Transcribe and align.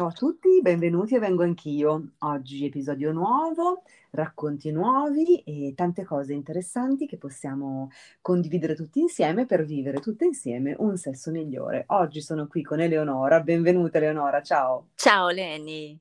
Ciao 0.00 0.08
a 0.08 0.12
tutti, 0.12 0.62
benvenuti 0.62 1.14
e 1.14 1.18
vengo 1.18 1.42
anch'io. 1.42 2.12
Oggi 2.20 2.64
episodio 2.64 3.12
nuovo, 3.12 3.82
racconti 4.12 4.72
nuovi 4.72 5.42
e 5.42 5.74
tante 5.76 6.04
cose 6.04 6.32
interessanti 6.32 7.04
che 7.04 7.18
possiamo 7.18 7.90
condividere 8.22 8.74
tutti 8.74 9.00
insieme 9.00 9.44
per 9.44 9.66
vivere 9.66 10.00
tutte 10.00 10.24
insieme 10.24 10.74
un 10.78 10.96
sesso 10.96 11.30
migliore. 11.30 11.84
Oggi 11.88 12.22
sono 12.22 12.46
qui 12.46 12.62
con 12.62 12.80
Eleonora, 12.80 13.40
benvenuta 13.40 13.98
Eleonora, 13.98 14.40
ciao. 14.40 14.86
Ciao 14.94 15.28
Leni. 15.28 16.00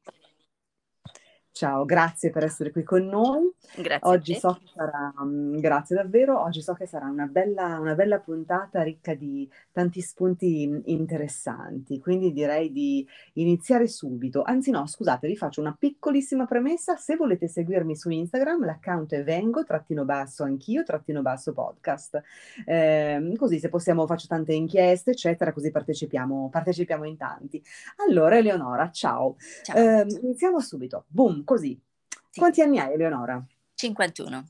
Ciao, 1.60 1.84
grazie 1.84 2.30
per 2.30 2.46
essere 2.46 2.72
qui 2.72 2.84
con 2.84 3.06
noi. 3.06 3.54
Grazie 3.76 4.10
Oggi 4.10 4.34
so 4.36 4.54
che 4.54 4.72
sarà, 4.74 5.14
mm, 5.22 5.58
grazie 5.58 5.94
davvero, 5.94 6.42
oggi 6.42 6.62
so 6.62 6.72
che 6.72 6.86
sarà 6.86 7.08
una 7.08 7.26
bella, 7.26 7.78
una 7.80 7.96
bella 7.96 8.20
puntata 8.20 8.82
ricca 8.82 9.14
di 9.14 9.46
tanti 9.70 10.00
spunti 10.00 10.66
mm, 10.66 10.80
interessanti, 10.86 12.00
quindi 12.00 12.32
direi 12.32 12.72
di 12.72 13.06
iniziare 13.34 13.88
subito. 13.88 14.42
Anzi 14.42 14.72
no, 14.72 14.88
scusate, 14.88 15.28
vi 15.28 15.36
faccio 15.36 15.60
una 15.60 15.76
piccolissima 15.78 16.46
premessa. 16.46 16.96
Se 16.96 17.18
volete 17.18 17.50
seguirmi 17.50 17.94
su 17.94 18.10
Instagram, 18.10 18.64
l'account 18.64 19.14
è 19.16 19.24
vengo, 19.26 19.66
trattino 19.66 20.06
basso 20.06 20.46
anch'io, 20.46 20.84
trattino 20.84 21.22
basso 21.22 21.52
podcast. 21.52 22.22
Eh, 22.66 23.34
così 23.36 23.60
se 23.60 23.68
possiamo 23.68 24.08
faccio 24.08 24.28
tante 24.28 24.54
inchieste, 24.54 25.12
eccetera, 25.12 25.52
così 25.52 25.72
partecipiamo, 25.72 26.48
partecipiamo 26.50 27.04
in 27.04 27.18
tanti. 27.18 27.62
Allora, 28.08 28.38
Eleonora, 28.38 28.90
ciao. 28.92 29.36
Ciao. 29.62 29.76
Eh, 29.76 30.06
iniziamo 30.22 30.62
subito. 30.62 31.04
Boom, 31.10 31.44
così. 31.50 31.82
Sì. 32.30 32.40
Quanti 32.40 32.62
anni 32.62 32.78
hai, 32.78 32.94
Eleonora? 32.94 33.44
51, 33.74 34.50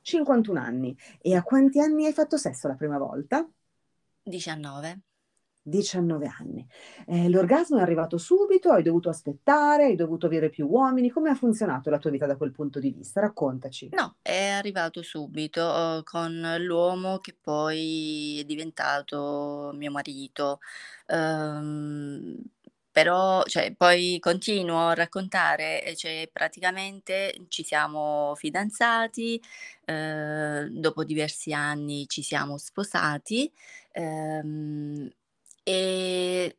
51 0.00 0.58
anni. 0.60 0.96
E 1.20 1.36
a 1.36 1.44
quanti 1.44 1.78
anni 1.78 2.06
hai 2.06 2.12
fatto 2.12 2.36
sesso 2.36 2.66
la 2.66 2.74
prima 2.74 2.98
volta? 2.98 3.48
19. 4.24 5.00
19 5.62 6.26
anni. 6.26 6.66
Eh, 7.06 7.28
l'orgasmo 7.28 7.78
è 7.78 7.82
arrivato 7.82 8.18
subito, 8.18 8.72
hai 8.72 8.82
dovuto 8.82 9.08
aspettare, 9.08 9.84
hai 9.84 9.94
dovuto 9.94 10.26
avere 10.26 10.50
più 10.50 10.66
uomini. 10.66 11.08
Come 11.08 11.30
ha 11.30 11.36
funzionato 11.36 11.88
la 11.88 11.98
tua 11.98 12.10
vita 12.10 12.26
da 12.26 12.36
quel 12.36 12.50
punto 12.50 12.80
di 12.80 12.90
vista? 12.90 13.20
Raccontaci. 13.20 13.90
No, 13.92 14.16
è 14.20 14.48
arrivato 14.48 15.02
subito 15.02 15.60
eh, 15.98 16.02
con 16.02 16.56
l'uomo 16.58 17.18
che 17.18 17.36
poi 17.40 18.40
è 18.40 18.44
diventato 18.44 19.70
mio 19.74 19.90
marito. 19.92 20.58
Ehm, 21.06 22.42
però, 22.94 23.42
cioè, 23.44 23.74
poi 23.76 24.18
continuo 24.20 24.88
a 24.90 24.94
raccontare, 24.94 25.94
cioè, 25.96 26.30
praticamente 26.32 27.34
ci 27.48 27.64
siamo 27.64 28.34
fidanzati, 28.36 29.40
eh, 29.84 30.68
dopo 30.70 31.02
diversi 31.04 31.52
anni 31.52 32.06
ci 32.08 32.22
siamo 32.22 32.56
sposati, 32.56 33.52
ehm, 33.92 35.10
e 35.64 36.56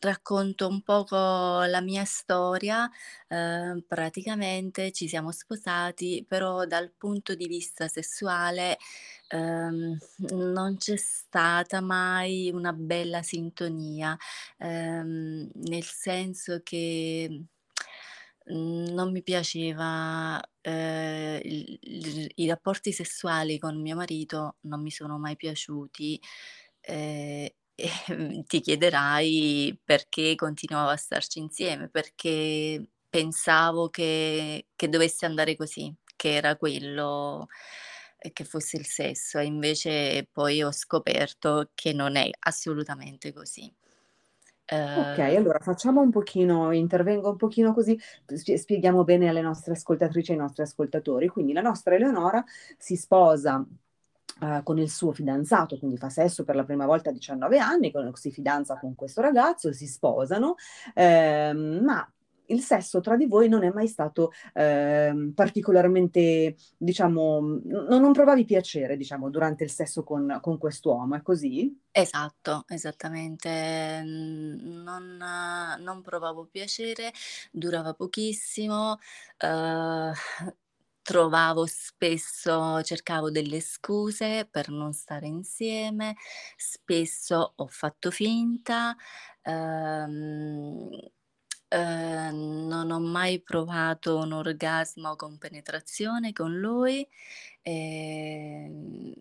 racconto 0.00 0.68
un 0.68 0.82
poco 0.82 1.16
la 1.64 1.80
mia 1.80 2.04
storia. 2.04 2.88
Eh, 3.28 3.82
praticamente 3.86 4.92
ci 4.92 5.08
siamo 5.08 5.32
sposati, 5.32 6.24
però 6.26 6.64
dal 6.66 6.92
punto 6.96 7.34
di 7.34 7.46
vista 7.46 7.88
sessuale 7.88 8.78
ehm, 9.28 9.96
non 10.32 10.76
c'è 10.76 10.96
stata 10.96 11.80
mai 11.80 12.50
una 12.52 12.72
bella 12.72 13.22
sintonia, 13.22 14.16
ehm, 14.58 15.50
nel 15.54 15.84
senso 15.84 16.60
che 16.62 17.44
mm, 18.52 18.86
non 18.94 19.10
mi 19.12 19.22
piaceva, 19.22 20.40
eh, 20.60 21.40
i 22.34 22.46
rapporti 22.48 22.92
sessuali 22.92 23.58
con 23.58 23.80
mio 23.80 23.96
marito 23.96 24.56
non 24.62 24.82
mi 24.82 24.90
sono 24.90 25.18
mai 25.18 25.36
piaciuti. 25.36 26.20
eh, 26.80 27.54
e 27.76 28.44
ti 28.46 28.60
chiederai 28.60 29.78
perché 29.84 30.34
continuavo 30.34 30.90
a 30.90 30.96
starci 30.96 31.38
insieme, 31.40 31.88
perché 31.88 32.84
pensavo 33.08 33.88
che, 33.90 34.66
che 34.76 34.88
dovesse 34.88 35.26
andare 35.26 35.56
così, 35.56 35.94
che 36.16 36.34
era 36.34 36.56
quello, 36.56 37.48
e 38.18 38.32
che 38.32 38.44
fosse 38.44 38.76
il 38.78 38.86
sesso, 38.86 39.38
e 39.38 39.44
invece 39.46 40.28
poi 40.32 40.62
ho 40.62 40.72
scoperto 40.72 41.70
che 41.74 41.92
non 41.92 42.16
è 42.16 42.30
assolutamente 42.40 43.32
così. 43.32 43.72
Ok, 44.98 45.18
Eh, 45.18 45.36
allora 45.36 45.58
facciamo 45.58 46.00
un 46.00 46.10
pochino, 46.10 46.72
intervengo 46.72 47.28
un 47.30 47.36
pochino 47.36 47.74
così, 47.74 47.98
spie- 48.34 48.56
spieghiamo 48.56 49.04
bene 49.04 49.28
alle 49.28 49.42
nostre 49.42 49.72
ascoltatrici 49.74 50.30
e 50.30 50.34
ai 50.34 50.40
nostri 50.40 50.62
ascoltatori. 50.62 51.28
Quindi 51.28 51.52
la 51.52 51.60
nostra 51.60 51.94
Eleonora 51.94 52.42
si 52.78 52.96
sposa 52.96 53.62
eh, 54.40 54.60
con 54.62 54.78
il 54.78 54.90
suo 54.90 55.12
fidanzato, 55.12 55.78
quindi 55.78 55.96
fa 55.96 56.08
sesso 56.10 56.44
per 56.44 56.56
la 56.56 56.64
prima 56.64 56.86
volta 56.86 57.10
a 57.10 57.12
19 57.12 57.58
anni, 57.58 57.90
con- 57.90 58.10
si 58.14 58.30
fidanza 58.30 58.78
con 58.78 58.94
questo 58.94 59.20
ragazzo, 59.20 59.72
si 59.72 59.86
sposano, 59.86 60.54
ehm, 60.94 61.80
ma 61.84 62.08
il 62.48 62.60
sesso 62.60 63.00
tra 63.00 63.16
di 63.16 63.26
voi 63.26 63.48
non 63.48 63.64
è 63.64 63.70
mai 63.70 63.88
stato 63.88 64.30
ehm, 64.54 65.32
particolarmente, 65.34 66.56
diciamo, 66.76 67.40
n- 67.40 67.86
non 67.88 68.12
provavi 68.12 68.44
piacere, 68.44 68.96
diciamo, 68.96 69.30
durante 69.30 69.64
il 69.64 69.70
sesso 69.70 70.04
con, 70.04 70.38
con 70.40 70.58
quest'uomo, 70.58 71.16
è 71.16 71.22
così? 71.22 71.76
Esatto, 71.90 72.64
esattamente. 72.68 74.02
Non, 74.04 75.18
eh, 75.20 75.82
non 75.82 76.02
provavo 76.02 76.44
piacere, 76.44 77.10
durava 77.50 77.94
pochissimo, 77.94 78.98
eh, 79.38 80.12
trovavo 81.06 81.66
spesso, 81.66 82.82
cercavo 82.82 83.30
delle 83.30 83.60
scuse 83.60 84.48
per 84.50 84.70
non 84.70 84.92
stare 84.92 85.26
insieme, 85.28 86.16
spesso 86.56 87.52
ho 87.56 87.66
fatto 87.68 88.10
finta, 88.10 88.96
ehm, 89.42 90.90
eh, 91.68 92.30
non 92.32 92.90
ho 92.90 93.00
mai 93.00 93.40
provato 93.42 94.16
un 94.18 94.32
orgasmo 94.32 95.16
con 95.16 95.38
penetrazione 95.38 96.32
con 96.32 96.58
lui. 96.58 97.06
Ehm, 97.62 99.14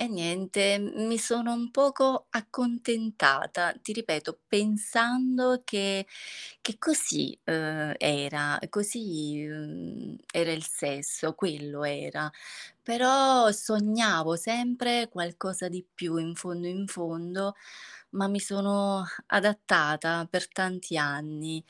e 0.00 0.06
niente, 0.08 0.78
mi 0.78 1.18
sono 1.18 1.52
un 1.52 1.70
poco 1.72 2.26
accontentata, 2.30 3.72
ti 3.82 3.92
ripeto, 3.92 4.40
pensando 4.46 5.62
che 5.64 6.06
che 6.60 6.76
così, 6.78 7.36
uhm, 7.46 7.94
era, 7.98 8.58
così, 8.70 9.44
mhmm, 9.44 10.16
era 10.32 10.52
il 10.52 10.64
sesso, 10.64 11.34
quello 11.34 11.82
era. 11.84 12.30
Però 12.82 13.50
sognavo 13.50 14.36
sempre 14.36 15.08
qualcosa 15.08 15.68
di 15.68 15.84
più 15.94 16.16
in 16.18 16.34
fondo 16.36 16.68
in 16.68 16.86
fondo, 16.86 17.54
ma 18.10 18.28
mi 18.28 18.38
sono 18.40 19.04
adattata 19.26 20.26
per 20.30 20.48
tanti 20.48 20.96
anni, 20.96 21.62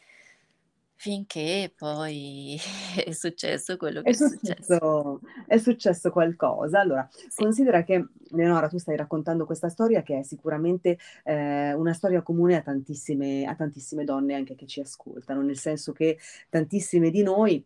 finché 0.98 1.72
poi 1.76 2.58
è 3.04 3.12
successo 3.12 3.76
quello 3.76 4.02
che 4.02 4.08
È 4.08 4.12
è 4.12 4.18
successo. 4.18 4.72
successo, 4.72 5.20
è 5.46 5.58
successo 5.58 6.10
qualcosa. 6.10 6.80
Allora, 6.80 7.08
Sì. 7.28 7.44
considera 7.44 7.82
che, 7.82 8.06
Leonora, 8.30 8.68
tu 8.68 8.78
stai 8.78 8.96
raccontando 8.96 9.44
questa 9.44 9.68
storia 9.68 10.02
che 10.02 10.20
è 10.20 10.22
sicuramente 10.22 10.98
eh, 11.24 11.74
una 11.74 11.92
storia 11.92 12.22
comune 12.22 12.56
a 12.56 12.62
tantissime, 12.62 13.44
a 13.44 13.54
tantissime 13.54 14.04
donne 14.04 14.34
anche 14.34 14.54
che 14.54 14.66
ci 14.66 14.80
ascoltano, 14.80 15.42
nel 15.42 15.58
senso 15.58 15.92
che 15.92 16.18
tantissime 16.48 17.10
di 17.10 17.22
noi 17.22 17.64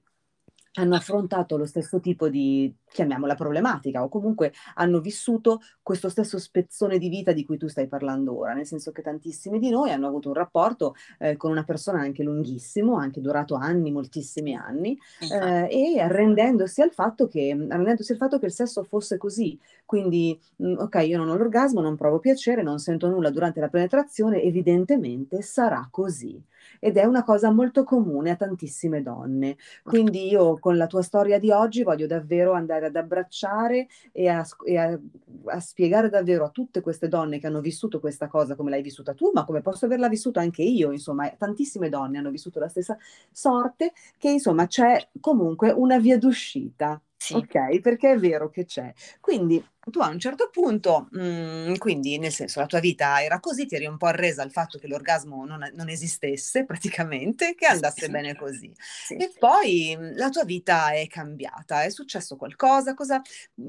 hanno 0.75 0.94
affrontato 0.94 1.56
lo 1.56 1.66
stesso 1.66 2.00
tipo 2.00 2.28
di, 2.28 2.72
chiamiamola 2.88 3.34
problematica, 3.34 4.03
o 4.03 4.09
comunque 4.09 4.53
hanno 4.75 5.00
vissuto 5.00 5.60
questo 5.83 6.09
stesso 6.09 6.38
spezzone 6.38 6.99
di 6.99 7.09
vita 7.09 7.33
di 7.33 7.44
cui 7.44 7.59
tu 7.59 7.69
stai 7.69 7.88
parlando 7.88 8.38
ora, 8.38 8.55
nel 8.55 8.66
senso 8.66 8.93
che 8.93 9.03
tantissime 9.03 9.59
di 9.59 9.69
noi 9.71 9.91
hanno 9.91 10.06
avuto 10.06 10.28
un 10.28 10.34
rapporto 10.34 10.94
eh, 11.19 11.37
con 11.37 11.50
una 11.50 11.65
persona 11.65 12.00
anche 12.00 12.22
lunghissimo, 12.22 12.97
anche 12.97 13.21
durato 13.21 13.55
anni, 13.55 13.91
moltissimi 13.91 14.55
anni, 14.55 14.97
eh, 15.31 15.69
e 15.71 16.00
arrendendosi 16.00 16.81
al 16.81 16.93
fatto 16.93 17.27
che, 17.27 17.50
arrendendosi 17.50 18.12
al 18.12 18.19
fatto 18.19 18.38
che 18.38 18.47
il 18.47 18.53
sesso 18.53 18.82
fosse 18.82 19.19
così. 19.19 19.59
Quindi, 19.84 20.38
mh, 20.56 20.75
ok, 20.78 21.03
io 21.06 21.19
non 21.19 21.28
ho 21.28 21.37
l'orgasmo, 21.37 21.81
non 21.81 21.97
provo 21.97 22.19
piacere, 22.19 22.62
non 22.62 22.78
sento 22.78 23.09
nulla 23.09 23.31
durante 23.31 23.61
la 23.61 23.69
penetrazione, 23.69 24.43
evidentemente 24.43 25.43
sarà 25.43 25.87
così. 25.91 26.43
Ed 26.79 26.97
è 26.97 27.05
una 27.05 27.23
cosa 27.25 27.50
molto 27.50 27.85
comune 27.85 28.31
a 28.31 28.37
tantissime 28.37 29.03
donne. 29.03 29.56
Quindi 29.82 30.29
io 30.31 30.59
con 30.59 30.76
la 30.76 30.87
tua 30.87 31.03
storia 31.03 31.38
di 31.38 31.50
oggi 31.50 31.82
voglio 31.82 32.06
davvero 32.06 32.53
andare 32.53 32.87
ad 32.87 32.97
abbracciare 32.97 33.87
e 34.12 34.29
a, 34.29 34.44
e 34.64 34.76
a- 34.79 34.99
a 35.47 35.61
spiegare 35.61 36.09
davvero 36.09 36.44
a 36.44 36.50
tutte 36.50 36.81
queste 36.81 37.09
donne 37.09 37.38
che 37.38 37.47
hanno 37.47 37.61
vissuto 37.61 38.00
questa 38.00 38.29
cosa 38.29 38.55
come 38.55 38.70
l'hai 38.70 38.82
vissuta 38.82 39.14
tu, 39.14 39.31
ma 39.35 39.44
come 39.44 39.61
posso 39.61 39.85
averla 39.87 40.09
vissuta 40.09 40.41
anche 40.41 40.62
io, 40.62 40.93
insomma, 40.93 41.29
tantissime 41.37 41.88
donne 41.88 42.19
hanno 42.19 42.31
vissuto 42.31 42.59
la 42.59 42.69
stessa 42.69 42.97
sorte, 43.31 43.93
che 44.19 44.31
insomma 44.31 44.67
c'è 44.67 45.09
comunque 45.20 45.70
una 45.70 45.99
via 45.99 46.19
d'uscita. 46.19 47.00
Sì. 47.25 47.35
Ok, 47.35 47.81
perché 47.81 48.13
è 48.13 48.19
vero 48.19 48.51
che 48.51 48.65
c'è. 48.67 48.93
Quindi 49.21 49.67
tu 49.91 50.01
a 50.01 50.09
un 50.09 50.19
certo 50.19 50.51
punto, 50.51 51.09
mm, 51.17 51.75
quindi 51.77 52.19
nel 52.19 52.31
senso 52.33 52.61
la 52.61 52.67
tua 52.67 52.79
vita 52.81 53.23
era 53.23 53.41
così, 53.41 53.65
ti 53.67 53.75
eri 53.75 53.87
un 53.87 53.97
po' 53.97 54.07
arresa 54.07 54.43
al 54.43 54.51
fatto 54.51 54.79
che 54.79 54.87
l'orgasmo 54.87 55.45
non, 55.47 55.71
non 55.75 55.89
esistesse 55.89 56.65
praticamente, 56.67 57.55
che 57.55 57.67
andasse 57.67 58.07
Sì, 58.07 58.11
bene 58.11 58.35
così. 58.37 58.71
sì. 58.99 59.15
E 59.17 59.35
poi 59.39 59.97
mh, 59.97 60.17
la 60.17 60.29
tua 60.29 60.45
vita 60.45 60.93
è 60.93 61.07
cambiata, 61.07 61.83
è 61.85 61.91
successo 61.91 62.37
qualcosa, 62.37 62.95
cosa, 62.95 63.23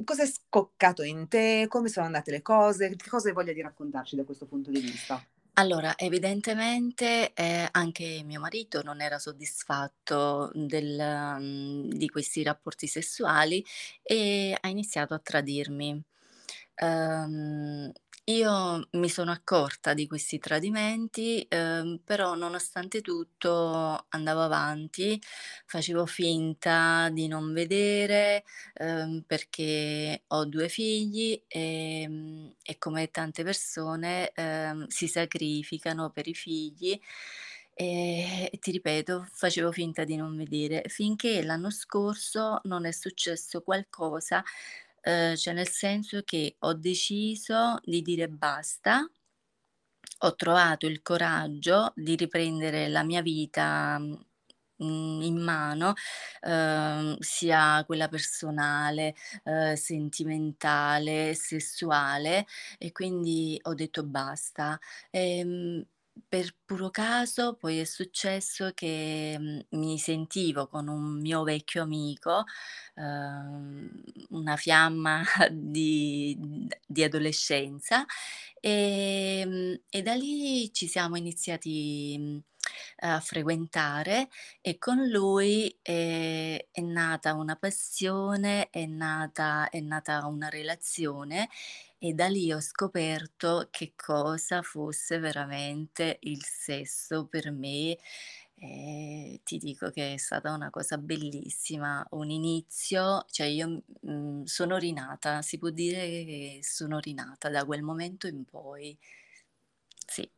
cosa 0.04 0.24
è 0.24 0.28
scoccato 0.28 1.04
in 1.04 1.28
te, 1.30 1.66
come 1.70 1.88
sono 1.90 2.06
andate 2.06 2.32
le 2.32 2.42
cose, 2.42 2.96
che 2.96 3.10
cosa 3.10 3.30
hai 3.30 3.34
voglia 3.34 3.54
di 3.54 3.62
raccontarci 3.62 4.16
da 4.18 4.26
questo 4.26 4.46
punto 4.46 4.72
di 4.72 4.82
vista? 4.82 5.26
Allora, 5.56 5.96
evidentemente, 5.98 7.32
ehm, 7.36 7.68
anche 7.74 8.24
mio 8.26 8.40
marito 8.40 8.82
non 8.82 9.02
era 9.02 9.20
soddisfatto 9.20 10.50
del 10.56 10.96
mhmm, 11.40 11.90
di 11.90 12.10
questi 12.10 12.42
rapporti 12.42 12.88
sessuali 12.88 13.64
e 14.02 14.58
ha 14.60 14.68
iniziato 14.68 15.14
a 15.14 15.20
tradirmi. 15.20 16.02
Uhm, 16.82 17.92
io 18.25 18.88
mi 18.92 19.10
sono 19.10 19.31
accorta 19.31 19.94
di 19.94 20.08
questi 20.08 20.40
tradimenti, 20.40 21.46
uhm, 21.50 22.00
però 22.06 22.36
nonostante 22.36 23.02
tutto 23.02 24.06
andavo 24.10 24.42
avanti, 24.42 25.22
facevo 25.66 26.06
finta 26.06 27.10
di 27.12 27.28
non 27.28 27.52
vedere, 27.52 28.46
uhm, 28.80 29.24
perché 29.28 30.24
ho 30.28 30.46
2 30.46 30.70
figli, 30.70 31.42
ehm, 31.48 32.56
e 32.64 32.78
come 32.78 33.12
tante 33.12 33.44
persone, 33.44 34.31
ehm, 34.34 34.88
si 34.88 35.08
sacrificano 35.08 36.10
per 36.12 36.28
i 36.28 36.34
figli, 36.34 36.98
ehm, 37.74 38.48
e 38.52 38.58
ti 38.62 38.72
ripeto, 38.72 39.28
facevo 39.31 39.72
finta 39.74 40.04
di 40.06 40.16
non 40.16 40.36
vedere, 40.38 40.84
finché 40.88 41.44
l'anno 41.44 41.69
scorso 41.72 42.62
non 42.64 42.86
è 42.86 42.92
successo 42.92 43.62
qualcosa, 43.62 44.44
uhm, 45.04 45.36
cioè 45.36 45.54
nel 45.54 45.70
senso 45.70 46.22
che 46.24 46.56
ho 46.60 46.74
deciso 46.74 47.80
di 47.84 48.02
dire 48.02 48.28
basta 48.30 49.08
ho 50.20 50.36
trovato 50.36 50.86
il 50.88 51.02
coraggio 51.02 51.92
di 51.96 52.16
riprendere 52.16 52.88
la 52.88 53.04
mia 53.04 53.22
vita, 53.22 53.98
mhmm, 54.00 55.22
in 55.22 55.38
mano, 55.42 55.94
uhm, 56.42 57.18
sia 57.20 57.84
quella 57.86 58.08
personale, 58.08 59.16
uhm, 59.44 59.74
sentimentale, 59.76 61.34
sessuale 61.36 62.46
e 62.78 62.92
quindi 62.94 63.60
ho 63.64 63.74
detto 63.74 64.04
basta. 64.06 64.80
Ehm, 65.12 65.84
per 66.30 66.56
puro 66.65 66.89
caso 66.89 67.56
poi 67.56 67.80
è 67.80 67.83
successo 67.86 68.71
che, 68.74 69.36
mhmm, 69.39 69.60
mi 69.80 69.98
sentivo 69.98 70.68
con 70.68 70.88
un 70.88 71.19
mio 71.21 71.44
vecchio 71.44 71.83
amico, 71.83 72.44
uhm, 72.95 73.89
una 74.30 74.56
fiamma 74.56 75.21
di 75.51 76.36
d 76.39 76.77
di 76.88 77.04
adolescenza, 77.04 78.06
ehm, 78.60 79.81
e 79.89 80.01
da 80.01 80.13
lì 80.15 80.71
ci 80.74 80.88
siamo 80.88 81.15
iniziati, 81.18 82.42
a 83.00 83.19
frequentare 83.19 84.30
e 84.62 84.77
con 84.77 85.06
lui, 85.07 85.77
ehm, 85.81 86.57
è 86.71 86.81
nata 86.81 87.33
una 87.33 87.56
passione, 87.57 88.69
è 88.69 88.86
nata 88.86 89.69
è 89.69 89.80
nata 89.81 90.25
una 90.27 90.50
relazione 90.50 91.50
e 92.06 92.12
da 92.14 92.28
lì 92.28 92.52
ho 92.52 92.60
scoperto 92.60 93.70
che 93.72 93.94
cosa 93.96 94.62
fosse 94.62 95.20
veramente 95.20 96.18
il 96.24 96.44
sesso 96.44 97.28
per 97.28 97.50
me. 97.52 97.98
Ehm, 98.56 99.40
ti 99.44 99.58
dico 99.58 99.90
che 99.90 100.14
è 100.16 100.18
stata 100.18 100.52
una 100.54 100.70
cosa 100.70 100.98
bellissima, 100.98 102.06
un 102.12 102.30
inizio 102.30 103.24
cioè 103.32 103.46
io, 103.48 103.84
mhmm, 104.02 104.44
sono 104.44 104.78
rinata, 104.78 105.42
si 105.42 105.58
può 105.58 105.70
dire 105.70 106.00
che 106.26 106.60
sono 106.62 107.00
rinata 107.00 107.48
da 107.50 107.64
quel 107.66 107.84
momento 107.84 108.28
in 108.28 108.44
poi. 108.44 108.98
Sì. 110.08 110.30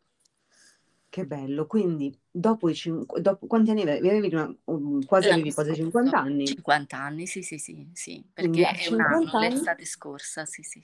Che 1.14 1.26
bello. 1.26 1.66
Quindi 1.66 2.18
dopo 2.30 2.70
i 2.70 2.76
cinq 2.76 3.18
dopo 3.20 3.48
quanti 3.48 3.70
anni 3.72 3.82
ave 3.84 3.98
avevi 4.00 4.34
una 4.34 4.54
uhm, 4.66 5.06
quasi 5.06 5.30
L'anno 5.30 5.32
avevi 5.32 5.54
quasi 5.54 5.74
scorso, 5.74 5.74
50 5.74 6.20
anni? 6.20 6.60
50 6.62 6.98
anni, 7.00 7.26
sì, 7.26 7.42
sì, 7.42 7.58
sì, 7.58 7.90
sì, 7.94 8.22
perché 8.34 8.72
è 8.74 8.88
1 8.88 9.00
anno, 9.00 9.32
50 9.32 9.38
anni 9.40 9.48
l'estate 9.48 9.86
scorsa, 9.86 10.46
sì, 10.46 10.62
sì. 10.62 10.82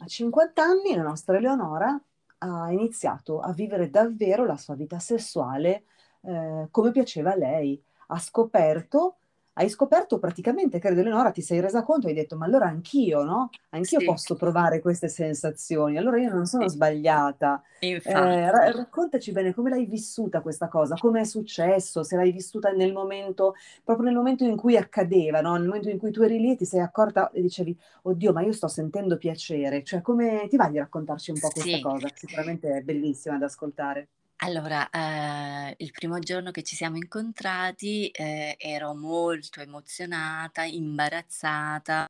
A 0.00 0.06
50 0.06 0.62
anni 0.62 0.94
la 0.94 1.02
nostra 1.02 1.36
Eleonora 1.36 2.00
ha 2.38 2.70
iniziato 2.70 3.40
a 3.40 3.52
vivere 3.52 3.90
davvero 3.90 4.44
la 4.46 4.56
sua 4.56 4.74
vita 4.74 4.98
sessuale, 4.98 5.84
ehm, 6.22 6.68
come 6.70 6.90
piaceva 6.92 7.32
a 7.32 7.36
lei. 7.36 7.80
Ha 8.08 8.18
scoperto 8.18 9.16
hai 9.58 9.68
scoperto 9.68 10.18
praticamente, 10.18 10.78
credo 10.78 11.00
Eleonora, 11.00 11.30
ti 11.30 11.42
sei 11.42 11.60
resa 11.60 11.82
conto, 11.82 12.06
hai 12.08 12.14
detto: 12.14 12.36
"Ma 12.36 12.46
allora 12.46 12.66
anch'io, 12.66 13.22
no, 13.24 13.52
anch'io 13.70 14.00
Sì. 14.00 14.04
posso 14.04 14.36
provare 14.36 14.80
queste 14.80 15.08
sensazioni, 15.08 15.96
allora 15.98 16.18
io 16.20 16.30
non 16.32 16.46
sono 16.46 16.66
Sì. 16.66 16.68
sbagliata". 16.68 17.62
Ehm, 18.02 18.50
ra 18.50 18.70
raccontaci 18.70 19.32
bene 19.32 19.52
come 19.52 19.70
l'hai 19.70 19.84
vissuta 19.86 20.40
questa 20.40 20.68
cosa, 20.68 20.96
come 20.96 21.20
è 21.20 21.24
successo, 21.24 22.02
se 22.04 22.16
l'hai 22.16 22.32
vissuta 22.32 22.70
nel 22.70 22.92
momento 22.92 23.54
proprio 23.84 24.04
nel 24.06 24.14
momento 24.14 24.44
in 24.44 24.56
cui 24.56 24.76
accadeva, 24.76 25.40
no, 25.40 25.54
nel 25.56 25.66
momento 25.66 25.90
in 25.90 25.98
cui 25.98 26.10
tu 26.12 26.22
eri 26.22 26.38
lì 26.38 26.52
e 26.52 26.56
ti 26.56 26.64
sei 26.64 26.80
accorta 26.80 27.30
e 27.30 27.40
dicevi: 27.42 27.76
"Oddio, 28.02 28.32
ma 28.32 28.42
io 28.42 28.52
sto 28.52 28.68
sentendo 28.68 29.16
piacere". 29.18 29.82
Cioè 29.82 30.00
come 30.02 30.46
ti 30.48 30.56
va 30.56 30.68
di 30.68 30.78
raccontarci 30.78 31.30
un 31.32 31.38
po' 31.38 31.50
questa 31.52 31.78
Sì. 31.78 31.78
cosa, 31.78 32.08
che 32.10 32.16
sicuramente 32.16 32.70
è 32.76 32.80
bellissima 32.82 33.36
da 33.38 33.46
ascoltare. 33.46 34.08
Allora, 34.40 34.88
ehm, 34.90 35.74
il 35.78 35.90
primo 35.90 36.18
giorno 36.20 36.52
che 36.52 36.62
ci 36.62 36.76
siamo 36.76 36.96
incontrati, 36.96 38.08
ehm, 38.12 38.54
ero 38.58 38.94
molto 38.94 39.60
emozionata, 39.60 40.62
imbarazzata 40.62 42.08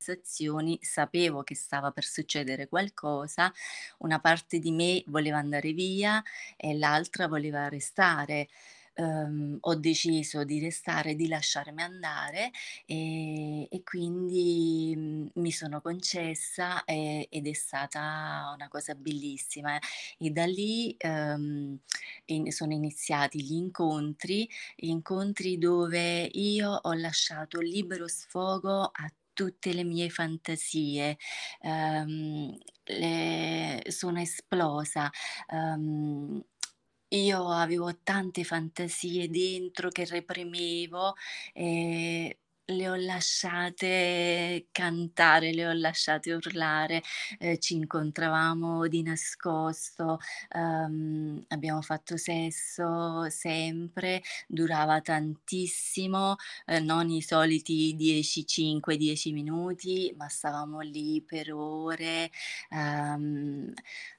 sensazioni, 0.00 0.78
sapevo 0.82 1.42
che 1.42 1.54
stava 1.54 1.90
per 1.90 2.04
succedere 2.04 2.68
qualcosa, 2.68 3.52
una 3.98 4.20
parte 4.20 4.58
di 4.58 4.70
me 4.70 5.02
voleva 5.06 5.38
andare 5.38 5.72
via 5.72 6.22
e 6.56 6.76
l'altra 6.76 7.26
voleva 7.28 7.68
restare. 7.68 8.48
Uhm, 8.98 9.58
ho 9.60 9.74
deciso 9.74 10.44
di 10.44 10.58
restare, 10.60 11.14
di 11.14 11.28
lasciarmi 11.28 11.82
andare, 11.82 12.50
ehm, 12.86 13.66
e 13.70 13.82
quindi, 13.84 14.75
mi 15.46 15.52
sono 15.52 15.80
concessa, 15.80 16.82
ehm, 16.84 17.24
ed 17.28 17.46
è 17.46 17.52
stata 17.52 18.52
una 18.54 18.68
cosa 18.68 18.94
bellissima. 18.94 19.78
E 20.18 20.30
da 20.30 20.44
lì, 20.46 20.96
uhm, 21.04 21.78
in 22.26 22.50
sono 22.52 22.72
iniziati 22.72 23.42
gli 23.44 23.52
incontri, 23.54 24.48
incontri 24.76 25.58
dove 25.58 26.28
io 26.32 26.70
ho 26.82 26.92
lasciato 26.94 27.60
libero 27.60 28.08
sfogo 28.08 28.82
a 28.92 29.08
tutte 29.32 29.72
le 29.72 29.84
mie 29.84 30.08
fantasie, 30.10 31.16
uhm, 31.62 32.56
le 32.84 33.82
sono 33.88 34.20
esplosa. 34.20 35.10
Uhm, 35.52 36.42
io 37.10 37.48
avevo 37.50 38.00
tante 38.02 38.42
fantasie 38.44 39.28
dentro 39.30 39.90
che 39.90 40.04
reprimevo, 40.06 41.14
ehm, 41.54 42.30
le 42.68 42.88
ho 42.88 42.96
lasciate 42.96 44.66
cantare, 44.72 45.52
le 45.52 45.66
ho 45.68 45.72
lasciate 45.72 46.32
urlare, 46.32 47.02
ehm, 47.38 47.58
ci 47.58 47.74
incontravamo 47.76 48.88
di 48.88 49.02
nascosto, 49.02 50.18
uhm, 50.54 51.44
abbiamo 51.48 51.80
fatto 51.82 52.16
sesso 52.16 53.28
sempre, 53.30 54.20
durava 54.48 55.00
tantissimo, 55.00 56.34
ehm, 56.66 56.84
non 56.84 57.08
i 57.10 57.22
soliti 57.22 57.94
10 57.96 58.44
5, 58.46 58.96
10 58.96 59.32
minuti, 59.32 60.12
ma 60.16 60.28
stavamo 60.28 60.80
lì 60.80 61.22
per 61.22 61.52
ore, 61.52 62.30
uhm, 62.70 63.72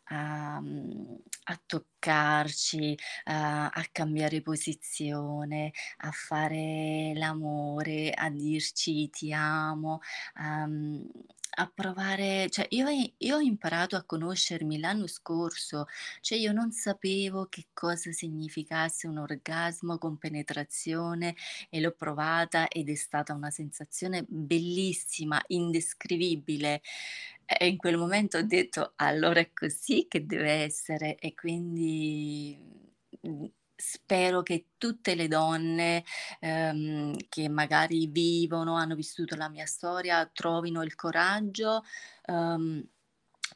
a 0.09 0.59
mhmm, 0.61 1.17
a 1.45 1.61
toccarci, 1.65 2.97
a 3.25 3.69
a 3.69 3.85
cambiare 3.91 4.41
posizione, 4.41 5.71
a 5.97 6.11
fare 6.11 7.13
l'amore, 7.15 8.11
a 8.11 8.29
dirci: 8.29 9.09
"Ti 9.09 9.33
amo", 9.33 9.99
a 10.35 10.65
mhmm, 10.67 11.09
a 11.59 11.71
provare 11.73 12.49
cioè 12.51 12.67
io 12.69 12.87
io 13.17 13.35
ho 13.37 13.39
imparato 13.39 13.95
a 13.95 14.03
conoscermi 14.03 14.79
l'anno 14.79 15.07
scorso, 15.07 15.85
cioè 16.21 16.37
io 16.37 16.51
non 16.51 16.71
sapevo 16.71 17.47
che 17.49 17.67
cosa 17.73 18.11
significasse 18.11 19.07
un 19.07 19.17
orgasmo 19.17 19.97
con 19.97 20.17
penetrazione 20.17 21.35
e 21.69 21.79
l'ho 21.79 21.91
provata 21.93 22.67
ed 22.67 22.89
è 22.89 22.95
stata 22.95 23.33
una 23.33 23.49
sensazione 23.49 24.23
bellissima, 24.27 25.41
indescrivibile. 25.47 26.81
E 27.49 27.65
in 27.67 27.77
quel 27.77 27.97
momento 27.97 28.37
ho 28.37 28.41
detto: 28.43 28.91
"Allora 28.97 29.39
è 29.39 29.51
così 29.53 30.05
che 30.09 30.25
deve 30.25 30.51
essere". 30.63 31.15
E 31.17 31.33
quindi, 31.33 32.57
mhmm, 33.21 33.45
spero 33.73 34.41
che 34.41 34.71
tutte 34.77 35.15
le 35.15 35.27
donne, 35.29 36.03
ehm, 36.41 37.15
che 37.29 37.47
magari 37.47 38.07
vivono, 38.07 38.75
hanno 38.75 38.95
vissuto 38.95 39.35
la 39.37 39.47
mia 39.49 39.65
storia, 39.65 40.25
trovino 40.33 40.83
il 40.83 40.95
coraggio, 40.95 41.83
uhm, 42.25 42.85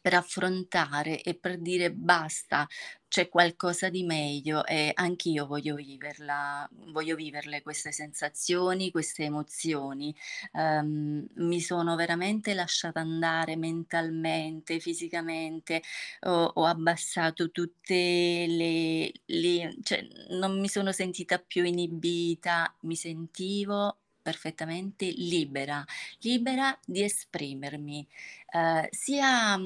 per 0.01 0.13
affrontare 0.15 1.21
e 1.21 1.35
per 1.35 1.59
dire: 1.59 1.91
"Basta, 1.93 2.67
c'è 3.07 3.27
qualcosa 3.29 3.89
di 3.89 4.03
meglio 4.03 4.65
e 4.65 4.91
anch'io 4.93 5.45
voglio 5.45 5.75
viverla 5.75 6.67
voglio 6.93 7.15
viverle 7.15 7.61
queste 7.61 7.91
sensazioni, 7.91 8.91
queste 8.91 9.23
emozioni". 9.25 10.15
Uhm, 10.53 11.25
mi 11.35 11.59
sono 11.61 11.95
veramente 11.95 12.53
lasciata 12.53 12.99
andare 13.01 13.55
mentalmente, 13.57 14.79
fisicamente, 14.79 15.81
ho 16.21 16.51
ho 16.55 16.65
abbassato 16.65 17.51
tutte 17.51 18.45
le 18.47 19.11
le 19.25 19.75
cioè 19.83 20.07
non 20.31 20.59
mi 20.59 20.67
sono 20.69 20.91
sentita 20.91 21.37
più 21.39 21.63
inibita, 21.63 22.73
mi 22.81 22.95
sentivo 22.95 23.97
perfettamente 24.21 25.05
libera, 25.15 25.83
libera 26.19 26.77
di 26.85 27.03
esprimermi, 27.03 28.07
ehm, 28.53 28.87
sia, 28.91 29.57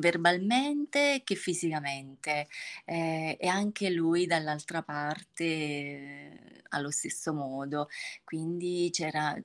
verbalmente 0.00 1.22
che 1.24 1.34
fisicamente, 1.34 2.48
ehm, 2.84 3.36
e 3.38 3.46
anche 3.48 3.90
lui 3.90 4.26
dall'altra 4.26 4.82
parte 4.82 5.44
eh, 5.44 6.62
allo 6.70 6.90
stesso 6.90 7.32
modo. 7.34 7.88
Quindi 8.24 8.90
c'era, 8.92 9.36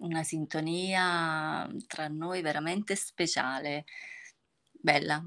una 0.00 0.22
sintonia 0.22 1.68
tra 1.86 2.08
noi 2.08 2.40
veramente 2.42 2.96
speciale. 2.96 3.84
Bella. 4.72 5.24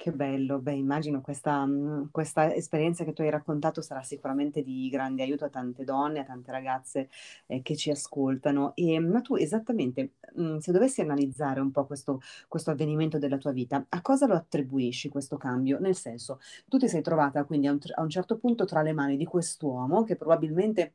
Che 0.00 0.10
bello. 0.12 0.58
Beh, 0.58 0.72
immagino 0.74 1.20
questa 1.20 1.64
mhmm, 1.64 2.08
questa 2.10 2.52
esperienza 2.52 3.04
che 3.04 3.12
tu 3.12 3.22
hai 3.22 3.30
raccontato 3.30 3.80
sarà 3.80 4.02
sicuramente 4.02 4.62
di 4.62 4.88
grande 4.90 5.22
aiuto 5.22 5.44
a 5.44 5.48
tante 5.48 5.84
donne, 5.84 6.18
a 6.20 6.24
tante 6.24 6.50
ragazze, 6.50 7.08
ehm, 7.46 7.62
che 7.62 7.76
ci 7.76 7.90
ascoltano. 7.90 8.72
Ehm, 8.74 9.06
ma 9.06 9.20
tu 9.20 9.36
esattamente, 9.36 10.14
mhmm, 10.34 10.58
se 10.58 10.72
dovessi 10.72 11.00
analizzare 11.00 11.60
un 11.60 11.70
po' 11.70 11.86
questo 11.86 12.20
questo 12.48 12.70
avvenimento 12.72 13.18
della 13.18 13.38
tua 13.38 13.52
vita, 13.52 13.86
a 13.88 14.02
cosa 14.02 14.26
lo 14.26 14.34
attribuisci 14.34 15.08
questo 15.08 15.36
cambio? 15.36 15.78
Nel 15.78 15.94
senso, 15.94 16.40
tu 16.66 16.76
ti 16.76 16.88
sei 16.88 17.00
trovata 17.00 17.44
quindi 17.44 17.68
a 17.68 17.72
un 17.72 17.78
a 17.94 18.02
un 18.02 18.10
certo 18.10 18.36
punto 18.36 18.64
tra 18.64 18.82
le 18.82 18.92
mani 18.92 19.16
di 19.16 19.24
quest'uomo 19.24 20.02
che 20.02 20.16
probabilmente 20.16 20.94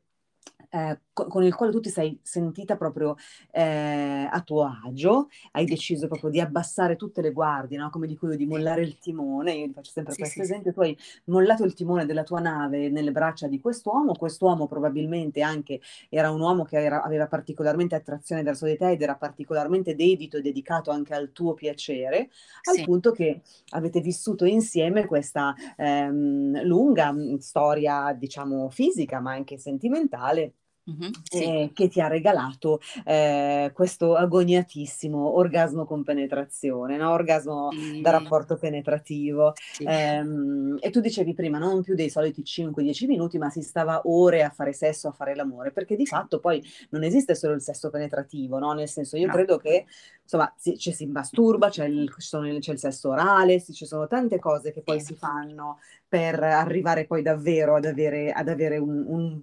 ehm, 0.70 1.00
con 1.28 1.42
il 1.42 1.54
quale 1.54 1.72
tu 1.72 1.80
ti 1.80 1.88
sei 1.90 2.18
sentita 2.22 2.76
proprio, 2.76 3.16
ehm, 3.52 4.28
a 4.30 4.40
tuo 4.42 4.64
agio, 4.84 5.28
hai 5.52 5.66
deciso 5.66 6.06
proprio 6.08 6.30
di 6.30 6.40
abbassare 6.40 6.96
tutte 6.96 7.20
le 7.22 7.32
guardie, 7.32 7.78
no, 7.78 7.90
come 7.90 8.06
dico 8.06 8.28
io, 8.30 8.36
di 8.36 8.46
mollare 8.46 8.82
il 8.82 8.98
timone, 8.98 9.52
io 9.54 9.66
ti 9.66 9.72
faccio 9.72 9.90
sempre 9.92 10.16
sì, 10.16 10.24
questo 10.24 10.42
sì, 10.42 10.42
esempio, 10.42 10.72
tu 10.72 10.80
hai 10.80 10.96
mollato 11.26 11.64
il 11.64 11.74
timone 11.74 12.06
della 12.06 12.22
tua 12.22 12.40
nave 12.40 12.88
nelle 12.90 13.12
braccia 13.12 13.46
di 13.48 13.60
quest'uomo, 13.60 14.14
quest'uomo 14.14 14.66
probabilmente 14.66 15.40
anche 15.42 15.80
era 16.08 16.30
un 16.30 16.40
uomo 16.40 16.64
che 16.64 16.78
era 16.82 17.02
aveva 17.02 17.26
particolarmente 17.26 17.94
attrazione 17.94 18.42
verso 18.42 18.66
di 18.66 18.76
te 18.76 18.90
ed 18.90 19.02
era 19.02 19.16
particolarmente 19.16 19.94
dedito 19.94 20.36
e 20.36 20.40
dedicato 20.42 20.90
anche 20.90 21.14
al 21.14 21.32
tuo 21.32 21.54
piacere, 21.54 22.30
al 22.64 22.76
sì. 22.76 22.82
punto 22.82 23.12
che 23.12 23.42
avete 23.70 24.00
vissuto 24.00 24.44
insieme 24.44 25.06
questa, 25.06 25.54
ehm, 25.76 26.62
lunga, 26.64 27.14
storia 27.38 28.12
diciamo 28.12 28.68
fisica, 28.70 29.20
ma 29.20 29.32
anche 29.32 29.58
sentimentale 29.58 30.54
Mh-mh, 30.90 31.22
sì, 31.30 31.46
Ehm, 31.52 31.72
che 31.72 31.86
ti 31.88 32.00
ha 32.00 32.08
regalato, 32.08 32.80
ehm, 33.04 33.72
questo 33.72 34.16
agoniatissimo 34.16 35.36
orgasmo 35.36 35.84
con 35.84 36.02
penetrazione, 36.02 36.96
no, 36.96 37.10
orgasmo 37.12 37.74
da 38.00 38.10
sì, 38.10 38.10
rapporto 38.10 38.56
penetrativo. 38.56 39.54
sì, 39.70 39.84
Ehm, 39.84 40.76
e 40.80 40.90
tu 40.90 40.98
dicevi 41.00 41.32
prima, 41.34 41.58
non 41.58 41.82
più 41.82 41.94
dei 41.94 42.10
soliti 42.10 42.42
5, 42.42 42.82
10 42.82 43.06
minuti, 43.06 43.38
ma 43.38 43.48
si 43.48 43.62
stava 43.62 44.00
ore 44.06 44.42
a 44.42 44.50
fare 44.50 44.72
sesso, 44.72 45.06
a 45.06 45.12
fare 45.12 45.36
l'amore, 45.36 45.70
perché 45.70 45.94
di 45.94 46.06
fatto 46.06 46.40
poi 46.40 46.60
non 46.90 47.04
esiste 47.04 47.36
solo 47.36 47.54
il 47.54 47.62
sesso 47.62 47.90
penetrativo, 47.90 48.58
no, 48.58 48.72
nel 48.72 48.88
senso 48.88 49.16
io 49.16 49.28
no. 49.28 49.30
credo 49.30 49.56
che 49.58 49.86
insomma 50.22 50.52
si 50.56 50.76
ci 50.78 50.92
si 50.92 51.06
masturba, 51.06 51.68
c'è 51.68 51.84
il 51.86 52.12
ci 52.18 52.36
il 52.36 52.58
c'è 52.60 52.72
il 52.72 52.78
sesso 52.78 53.10
orale, 53.10 53.60
ci 53.62 53.86
sono 53.86 54.06
tante 54.08 54.38
cose 54.40 54.72
che 54.72 54.82
poi 54.82 54.98
Sì, 54.98 55.00
si 55.00 55.14
fanno 55.14 55.78
per 56.08 56.42
arrivare 56.42 57.06
poi 57.06 57.22
davvero 57.22 57.76
ad 57.76 57.84
avere 57.84 58.32
ad 58.32 58.48
avere 58.48 58.78
un 58.78 59.04
un 59.06 59.40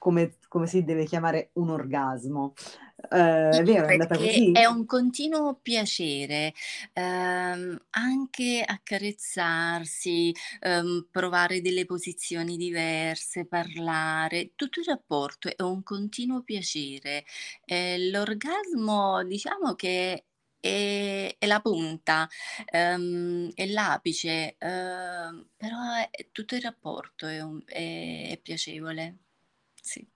come 0.00 0.36
come 0.48 0.66
si 0.66 0.84
deve 0.84 1.04
chiamare, 1.04 1.50
un 1.54 1.70
orgasmo. 1.70 2.54
Ehm, 3.10 3.60
è 3.60 3.64
vero, 3.64 3.86
è 3.86 3.90
andata 3.90 4.16
così? 4.18 4.60
è 4.60 4.64
un 4.66 4.84
continuo 4.86 5.54
piacere, 5.60 6.52
ehm, 6.92 7.76
anche 7.90 8.62
accarezzarsi, 8.66 10.34
ehm, 10.60 11.08
provare 11.10 11.60
delle 11.60 11.84
posizioni 11.86 12.56
diverse, 12.56 13.46
parlare, 13.46 14.52
tutto 14.54 14.80
il 14.80 14.86
rapporto 14.86 15.48
è 15.54 15.62
un 15.62 15.82
continuo 15.82 16.42
piacere. 16.42 17.24
Ehm, 17.64 18.10
l'orgasmo 18.10 19.22
diciamo 19.24 19.74
che 19.74 20.24
è 20.60 21.34
è 21.38 21.46
la 21.46 21.60
punta, 21.60 22.28
ehm, 22.70 23.50
è 23.54 23.66
l'apice, 23.66 24.56
ehm, 24.58 25.48
però 25.56 25.76
è 26.10 26.28
tutto 26.32 26.54
il 26.54 26.60
rapporto 26.62 27.26
è 27.26 27.40
un 27.40 27.62
è 27.66 28.28
è 28.32 28.38
piacevole. 28.42 29.16
Sì, 29.90 30.06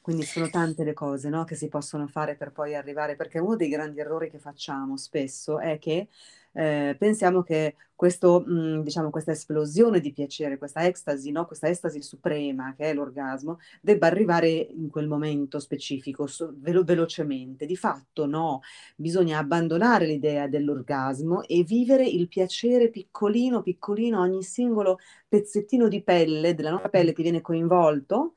Quindi 0.00 0.24
sono 0.26 0.50
tante 0.50 0.84
le 0.84 0.92
cose, 0.92 1.30
no, 1.30 1.44
che 1.44 1.54
si 1.54 1.68
possono 1.68 2.06
fare 2.06 2.36
per 2.36 2.52
poi 2.52 2.74
arrivare 2.74 3.16
perché 3.16 3.38
uno 3.38 3.56
dei 3.56 3.70
grandi 3.70 4.00
errori 4.00 4.28
che 4.30 4.38
facciamo 4.38 4.98
spesso 4.98 5.58
è 5.58 5.78
che, 5.78 6.08
ehm, 6.52 6.94
pensiamo 6.98 7.42
che 7.42 7.76
questo 7.94 8.44
mhmm, 8.46 8.82
diciamo 8.82 9.08
questa 9.08 9.30
esplosione 9.32 10.00
di 10.00 10.12
piacere, 10.12 10.58
questa 10.58 10.84
ecstasy, 10.84 11.30
no, 11.30 11.46
questa 11.46 11.68
estasi 11.70 12.02
suprema 12.02 12.74
che 12.76 12.90
è 12.90 12.92
l'orgasmo, 12.92 13.58
debba 13.80 14.06
arrivare 14.06 14.48
in 14.50 14.90
quel 14.90 15.08
momento 15.08 15.58
specifico, 15.58 16.26
so 16.26 16.52
velo 16.58 16.82
velocemente. 16.84 17.64
Di 17.64 17.76
fatto 17.76 18.26
no, 18.26 18.60
bisogna 18.96 19.38
abbandonare 19.38 20.04
l'idea 20.06 20.48
dell'orgasmo 20.48 21.42
e 21.44 21.62
vivere 21.64 22.06
il 22.06 22.28
piacere 22.28 22.90
piccolino, 22.90 23.62
piccolino, 23.62 24.20
ogni 24.20 24.42
singolo 24.42 24.98
pezzettino 25.28 25.88
di 25.88 26.02
pelle, 26.02 26.54
della 26.54 26.70
nostra 26.70 26.90
pelle 26.90 27.14
che 27.14 27.22
viene 27.22 27.40
coinvolto, 27.40 28.34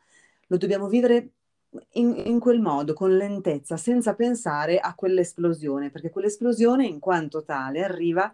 lo 0.47 0.57
dobbiamo 0.57 0.87
vivere 0.87 1.31
in 1.93 2.23
in 2.25 2.39
quel 2.39 2.59
modo, 2.59 2.93
con 2.93 3.15
lentezza, 3.15 3.77
senza 3.77 4.15
pensare 4.15 4.79
a 4.79 4.95
quell'esplosione, 4.95 5.89
perché 5.89 6.09
quell'esplosione 6.09 6.85
in 6.85 6.99
quanto 6.99 7.43
tale 7.43 7.83
arriva 7.83 8.33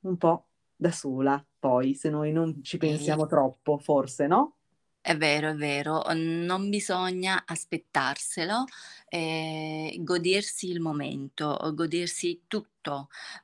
un 0.00 0.16
po' 0.16 0.46
da 0.76 0.90
sola 0.90 1.44
poi, 1.58 1.94
se 1.94 2.10
noi 2.10 2.32
non 2.32 2.62
ci 2.62 2.78
pensiamo 2.78 3.26
troppo 3.26 3.78
forse, 3.78 4.26
no? 4.26 4.56
È 5.00 5.16
vero, 5.16 5.50
è 5.50 5.54
vero, 5.54 6.02
non 6.14 6.70
bisogna 6.70 7.44
aspettarselo, 7.46 8.64
ehm, 9.10 10.02
godersi 10.02 10.70
il 10.70 10.80
momento, 10.80 11.58
godersi 11.74 12.44
tutto, 12.46 12.68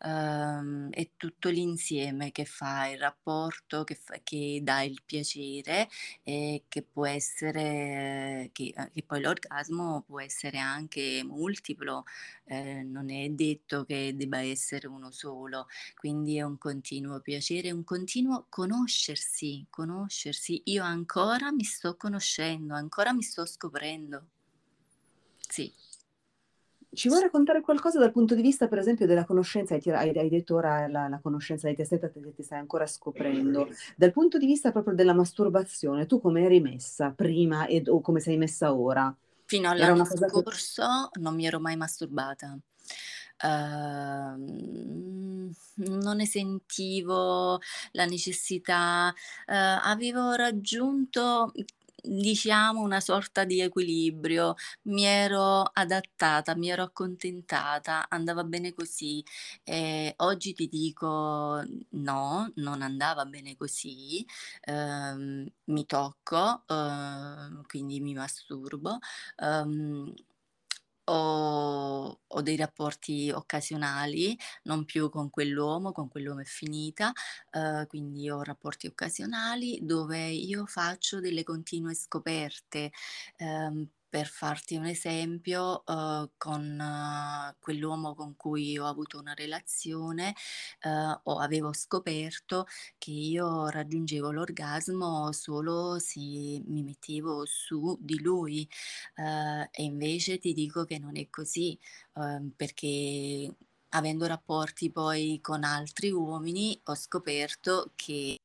uhm, 0.04 0.90
è 0.90 1.10
tutto 1.16 1.48
l'insieme 1.48 2.30
che 2.32 2.44
fa 2.44 2.86
il 2.88 2.98
rapporto, 2.98 3.84
che 3.84 3.94
fa 3.94 4.18
che 4.22 4.60
dà 4.62 4.82
il 4.82 5.02
piacere 5.04 5.88
e 6.22 6.64
che 6.68 6.82
può 6.82 7.06
essere 7.06 8.50
che 8.52 8.72
a 8.74 8.88
che 8.90 9.02
poi 9.02 9.20
l'orgasmo 9.20 10.02
può 10.06 10.20
essere 10.20 10.58
anche 10.58 11.22
multiplo, 11.24 12.04
ehm, 12.44 12.90
non 12.90 13.10
è 13.10 13.28
detto 13.30 13.84
che 13.84 14.14
debba 14.16 14.40
essere 14.40 14.86
uno 14.86 15.10
solo. 15.10 15.66
Quindi 15.96 16.36
è 16.36 16.42
un 16.42 16.58
continuo 16.58 17.20
piacere, 17.20 17.70
un 17.72 17.84
continuo 17.84 18.46
conoscersi, 18.48 19.66
conoscersi. 19.70 20.62
Io 20.66 20.82
ancora 20.84 21.52
mi 21.52 21.64
sto 21.64 21.96
conoscendo, 21.96 22.74
ancora 22.74 23.12
mi 23.12 23.22
sto 23.22 23.46
scoprendo. 23.46 24.26
Sì. 25.48 25.72
Ci 26.92 27.08
vuoi 27.08 27.20
raccontare 27.20 27.60
qualcosa 27.60 28.00
dal 28.00 28.10
punto 28.10 28.34
di 28.34 28.42
vista, 28.42 28.66
per 28.66 28.78
esempio, 28.78 29.06
della 29.06 29.24
conoscenza? 29.24 29.74
Hai 29.74 29.80
hai 30.18 30.28
detto 30.28 30.56
ora 30.56 30.88
la 30.88 31.06
la 31.08 31.20
conoscenza 31.20 31.68
di 31.68 31.76
te 31.76 31.84
stessa 31.84 32.10
che 32.10 32.34
ti 32.34 32.42
stai 32.42 32.58
ancora 32.58 32.84
scoprendo. 32.86 33.68
Dal 33.96 34.10
punto 34.10 34.38
di 34.38 34.46
vista 34.46 34.72
proprio 34.72 34.94
della 34.94 35.14
masturbazione, 35.14 36.06
tu 36.06 36.20
come 36.20 36.42
eri 36.42 36.60
messa 36.60 37.12
prima 37.12 37.66
ed 37.66 37.86
o 37.88 38.00
come 38.00 38.18
sei 38.18 38.36
messa 38.36 38.74
ora? 38.74 39.14
Fino 39.44 39.68
all'anno 39.68 40.04
cosa 40.04 40.28
che 40.30 40.42
scorso 40.42 41.08
non 41.20 41.34
mi 41.34 41.46
ero 41.46 41.60
mai 41.60 41.76
masturbata. 41.76 42.58
Uhm, 43.42 45.50
non 45.76 46.16
ne 46.16 46.26
sentivo 46.26 47.58
la 47.92 48.04
necessità, 48.04 49.12
uhm, 49.46 49.54
avevo 49.82 50.34
raggiunto, 50.34 51.52
diciamo, 52.02 52.80
una 52.80 53.00
sorta 53.00 53.44
di 53.44 53.60
equilibrio. 53.60 54.54
Mi 54.82 55.04
ero 55.04 55.62
adattata, 55.72 56.54
mi 56.56 56.70
ero 56.70 56.82
accontentata, 56.84 58.06
andava 58.08 58.44
bene 58.44 58.72
così. 58.74 59.22
Ehm, 59.64 60.12
oggi 60.16 60.52
ti 60.54 60.68
dico 60.68 61.62
no, 61.90 62.52
non 62.56 62.82
andava 62.82 63.24
bene 63.24 63.56
così, 63.56 64.24
uhm, 64.66 65.46
mi 65.64 65.86
tocco, 65.86 66.64
uhm, 66.68 67.62
quindi 67.66 68.00
mi 68.00 68.14
masturbo, 68.14 68.98
uhm, 69.38 70.12
ho 71.12 72.20
ho 72.32 72.42
dei 72.42 72.56
rapporti 72.56 73.30
occasionali, 73.30 74.36
non 74.64 74.84
più 74.84 75.10
con 75.10 75.30
quell'uomo, 75.30 75.92
con 75.92 76.08
quell'uomo 76.08 76.40
è 76.40 76.44
finita, 76.44 77.12
uhm, 77.52 77.86
quindi 77.86 78.30
ho 78.30 78.42
rapporti 78.42 78.86
occasionali 78.86 79.80
dove 79.82 80.28
io 80.28 80.64
faccio 80.66 81.20
delle 81.20 81.42
continue 81.42 81.94
scoperte. 81.94 82.90
Ehm, 83.38 83.88
per 84.10 84.26
farti 84.26 84.76
un 84.76 84.84
esempio, 84.86 85.82
uhm, 85.86 86.30
con 86.36 86.80
eh, 86.80 87.56
quell'uomo 87.60 88.14
con 88.14 88.36
cui 88.36 88.76
ho 88.78 88.86
avuto 88.86 89.18
una 89.18 89.34
relazione, 89.34 90.34
uhm, 90.84 91.20
ho 91.24 91.38
avevo 91.38 91.72
scoperto 91.72 92.66
che 92.98 93.10
io 93.12 93.68
raggiungevo 93.68 94.30
l'orgasmo 94.32 95.32
solo 95.32 95.98
se 95.98 96.18
mi 96.20 96.82
mettevo 96.82 97.44
su 97.46 97.96
di 98.00 98.20
lui. 98.20 98.68
Ehm, 99.16 99.68
e 99.70 99.82
invece 99.84 100.38
ti 100.38 100.52
dico 100.52 100.84
che 100.84 100.98
non 100.98 101.16
è 101.16 101.28
così, 101.30 101.78
uhm, 102.14 102.50
perché 102.56 103.54
avendo 103.90 104.26
rapporti 104.26 104.90
poi 104.90 105.40
con 105.40 105.64
altri 105.64 106.10
uomini 106.12 106.80
ho 106.84 106.94
scoperto 106.94 107.92
che 107.96 108.36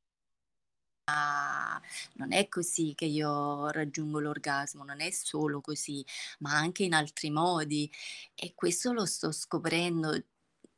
non 2.15 2.31
è 2.33 2.47
così 2.49 2.93
che 2.95 3.05
io 3.05 3.69
raggiungo 3.69 4.19
l'orgasmo, 4.19 4.83
non 4.83 5.01
è 5.01 5.11
solo 5.11 5.61
così, 5.61 6.03
ma 6.39 6.55
anche 6.57 6.83
in 6.83 6.93
altri 6.93 7.29
modi 7.29 7.89
e 8.33 8.53
questo 8.55 8.91
lo 8.91 9.05
sto 9.05 9.31
scoprendo, 9.31 10.19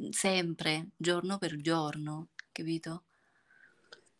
sempre, 0.09 0.89
giorno 0.97 1.37
per 1.37 1.55
giorno, 1.61 2.29
capito? 2.51 3.03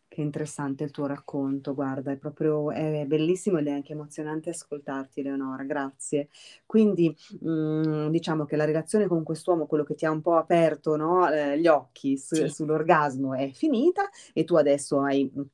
Che 0.10 0.22
interessante 0.22 0.86
il 0.86 0.92
tuo 0.92 1.06
racconto, 1.06 1.74
guarda, 1.74 2.12
è 2.12 2.18
proprio 2.18 2.72
è 2.72 3.04
bellissimo 3.06 3.58
ed 3.58 3.68
è 3.68 3.72
anche 3.72 3.92
emozionante 3.92 4.50
ascoltarti 4.52 5.20
Eleonora, 5.20 5.64
grazie. 5.64 6.30
Quindi, 6.66 7.14
mhmm, 7.42 8.10
diciamo 8.10 8.46
che 8.46 8.56
la 8.56 8.64
relazione 8.66 9.08
con 9.08 9.24
quest'uomo, 9.24 9.66
quello 9.68 9.84
che 9.84 9.96
ti 9.96 10.06
ha 10.06 10.12
un 10.12 10.22
po' 10.22 10.38
aperto, 10.38 10.96
no, 10.96 11.30
ehm, 11.30 11.56
gli 11.56 11.68
occhi 11.68 12.18
su 12.18 12.46
Sì. 12.46 12.48
sull'orgasmo 12.48 13.34
è 13.34 13.52
finita 13.52 14.10
e 14.34 14.46
tu 14.46 14.56
adesso 14.56 15.02
hai, 15.02 15.30
mhmm, 15.34 15.46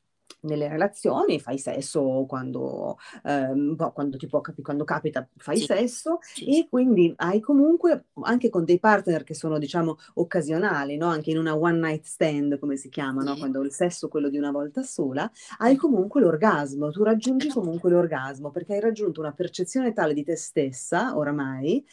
nelle 0.44 0.68
relazioni 0.68 1.40
fai 1.40 1.58
sesso 1.58 2.26
quando, 2.28 2.98
ehm, 3.24 3.76
quando 3.94 4.18
ti 4.18 4.28
può 4.28 4.42
capi 4.42 4.62
quando 4.62 4.84
capita 4.84 5.28
fai 5.38 5.60
Sì, 5.60 5.66
sesso 5.66 6.20
sì, 6.34 6.46
e 6.46 6.68
quindi 6.70 7.14
hai 7.18 7.40
comunque 7.40 8.06
anche 8.24 8.50
con 8.50 8.64
dei 8.66 8.80
partner 8.80 9.24
che 9.24 9.34
sono 9.34 9.58
diciamo 9.58 9.98
occasionali, 10.16 10.98
no, 10.98 11.08
anche 11.08 11.32
in 11.32 11.38
una 11.38 11.58
one 11.58 11.80
night 11.80 12.04
stand 12.06 12.60
come 12.60 12.78
si 12.78 12.90
chiama, 12.90 13.24
no, 13.24 13.36
Sì. 13.36 13.38
quando 13.38 13.62
il 13.62 13.72
sesso 13.72 14.08
quello 14.08 14.30
di 14.30 14.38
una 14.38 14.52
volta 14.52 14.84
sola, 14.84 15.30
hai 15.60 15.76
comunque 15.76 16.22
l'orgasmo, 16.22 16.90
tu 16.92 17.04
raggiungi 17.04 17.50
Esatto. 17.50 17.52
comunque 17.52 17.90
l'orgasmo, 17.90 18.52
perché 18.52 18.74
hai 18.74 18.80
raggiunto 18.80 19.20
una 19.22 19.34
percezione 19.34 19.94
tale 19.94 20.14
di 20.14 20.24
te 20.24 20.36
stessa 20.36 21.18
oramai, 21.18 21.86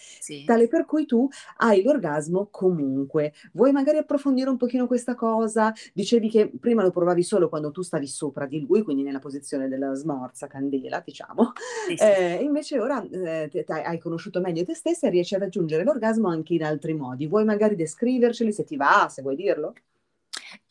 tale 0.44 0.66
per 0.68 0.84
cui 0.84 1.06
tu 1.06 1.28
hai 1.58 1.82
l'orgasmo 1.82 2.48
comunque. 2.50 3.32
Vuoi 3.52 3.72
magari 3.72 3.98
approfondire 3.98 4.50
un 4.50 4.56
pochino 4.56 4.86
questa 4.86 5.14
cosa? 5.14 5.72
Dicevi 5.94 6.28
che 6.28 6.50
prima 6.58 6.82
lo 6.82 6.90
provavi 6.90 7.22
solo 7.22 7.48
quando 7.48 7.70
tu 7.70 7.82
stavi 7.82 8.06
sopra 8.06 8.39
di 8.46 8.60
lui, 8.66 8.82
quindi 8.82 9.02
nella 9.02 9.18
posizione 9.18 9.68
della 9.68 9.94
smorza, 9.94 10.46
candela, 10.46 11.00
diciamo, 11.04 11.52
Sì, 11.86 11.96
sì. 11.96 12.04
ehm, 12.04 12.40
e 12.40 12.42
invece 12.42 12.78
ora, 12.80 13.00
t'hai 13.02 13.82
hai 13.84 13.98
conosciuto 13.98 14.40
meglio 14.40 14.64
te 14.64 14.74
stessa 14.74 15.06
e 15.06 15.10
riesci 15.10 15.34
a 15.34 15.38
raggiungere 15.38 15.84
l'orgasmo 15.84 16.28
anche 16.28 16.54
in 16.54 16.64
altri 16.64 16.94
modi. 16.94 17.26
Vuoi 17.26 17.44
magari 17.44 17.74
descriverceli, 17.76 18.52
se 18.52 18.64
ti 18.64 18.76
va, 18.76 19.08
se 19.08 19.22
vuoi 19.22 19.36
dirlo? 19.36 19.74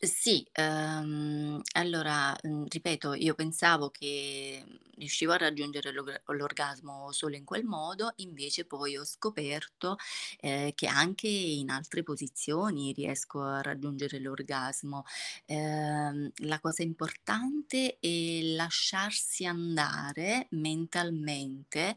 Sì, 0.02 0.46
ehm, 0.52 1.60
allora, 1.74 2.34
mhmm, 2.42 2.64
ripeto, 2.68 3.12
io 3.12 3.34
pensavo 3.34 3.90
che, 3.90 4.64
riuscivo 4.96 5.32
a 5.32 5.36
raggiungere 5.36 5.92
l'orgasmo 5.92 7.12
solo 7.12 7.36
in 7.36 7.44
quel 7.44 7.64
modo, 7.64 8.12
invece 8.16 8.64
poi 8.64 8.96
ho 8.96 9.04
scoperto, 9.04 9.96
ehm, 10.40 10.70
che 10.74 10.86
anche 10.86 11.28
in 11.28 11.68
altre 11.68 12.02
posizioni 12.02 12.92
riesco 12.94 13.42
a 13.42 13.60
raggiungere 13.60 14.18
l'orgasmo. 14.20 15.04
Ehm, 15.44 16.30
la 16.44 16.58
cosa 16.60 16.82
importante 16.82 17.98
è 18.00 18.40
lasciarsi 18.54 19.44
andare 19.44 20.46
mentalmente, 20.52 21.94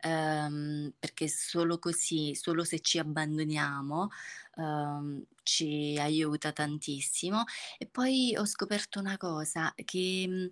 ehm, 0.00 0.90
perché 0.98 1.28
solo 1.28 1.78
così, 1.78 2.34
solo 2.34 2.64
se 2.64 2.80
ci 2.80 2.98
abbandoniamo, 2.98 4.08
uhm, 4.56 5.22
ci 5.44 5.96
aiuta 5.98 6.52
tantissimo. 6.52 7.41
E 7.78 7.86
poi 7.86 8.34
ho 8.36 8.44
scoperto 8.46 8.98
una 9.00 9.16
cosa, 9.16 9.72
che, 9.84 10.24
mhmm, 10.28 10.46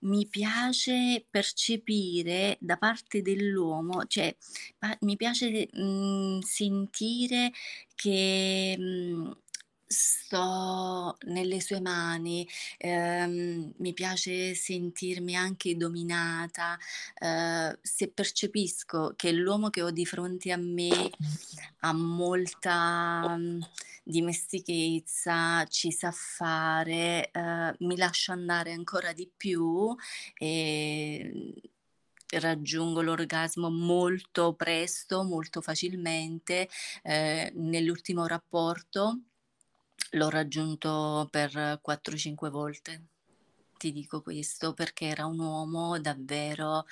mi 0.00 0.26
piace 0.28 1.26
percepire 1.30 2.56
da 2.60 2.76
parte 2.76 3.22
dell'uomo, 3.22 4.06
cioè 4.06 4.34
mi 5.00 5.16
piace, 5.16 5.68
mhmm, 5.72 6.40
sentire 6.40 7.52
che, 7.94 8.74
mhmm, 8.78 9.32
sto 9.92 11.16
nelle 11.26 11.60
sue 11.60 11.80
mani, 11.80 12.48
ehm, 12.78 13.72
mi 13.78 13.92
piace 13.92 14.54
sentirmi 14.54 15.36
anche 15.36 15.76
dominata, 15.76 16.78
ehm, 17.18 17.78
se 17.82 18.08
percepisco 18.08 19.12
che 19.16 19.32
l'uomo 19.32 19.70
che 19.70 19.82
ho 19.82 19.90
di 19.90 20.06
fronte 20.06 20.50
a 20.52 20.56
me 20.56 21.10
ha 21.80 21.92
molta, 21.92 23.36
mhmm, 23.36 23.60
dimestichezza, 24.04 25.64
ci 25.66 25.92
sa 25.92 26.10
fare, 26.12 27.30
ehm, 27.30 27.74
mi 27.80 27.96
lascio 27.96 28.32
andare 28.32 28.72
ancora 28.72 29.12
di 29.12 29.30
più, 29.36 29.94
ehm, 30.38 31.52
raggiungo 32.40 33.02
l'orgasmo 33.02 33.68
molto 33.70 34.54
presto, 34.54 35.22
molto 35.22 35.60
facilmente. 35.60 36.68
Ehm, 37.02 37.50
nell'ultimo 37.68 38.26
rapporto 38.26 39.20
l'ho 40.12 40.28
raggiunto 40.30 41.28
per 41.30 41.78
4, 41.82 42.16
5 42.16 42.50
volte. 42.50 43.02
Ti 43.76 43.92
dico 43.92 44.22
questo 44.22 44.74
perché 44.74 45.06
era 45.06 45.26
un 45.26 45.40
uomo 45.40 45.98
davvero, 46.00 46.86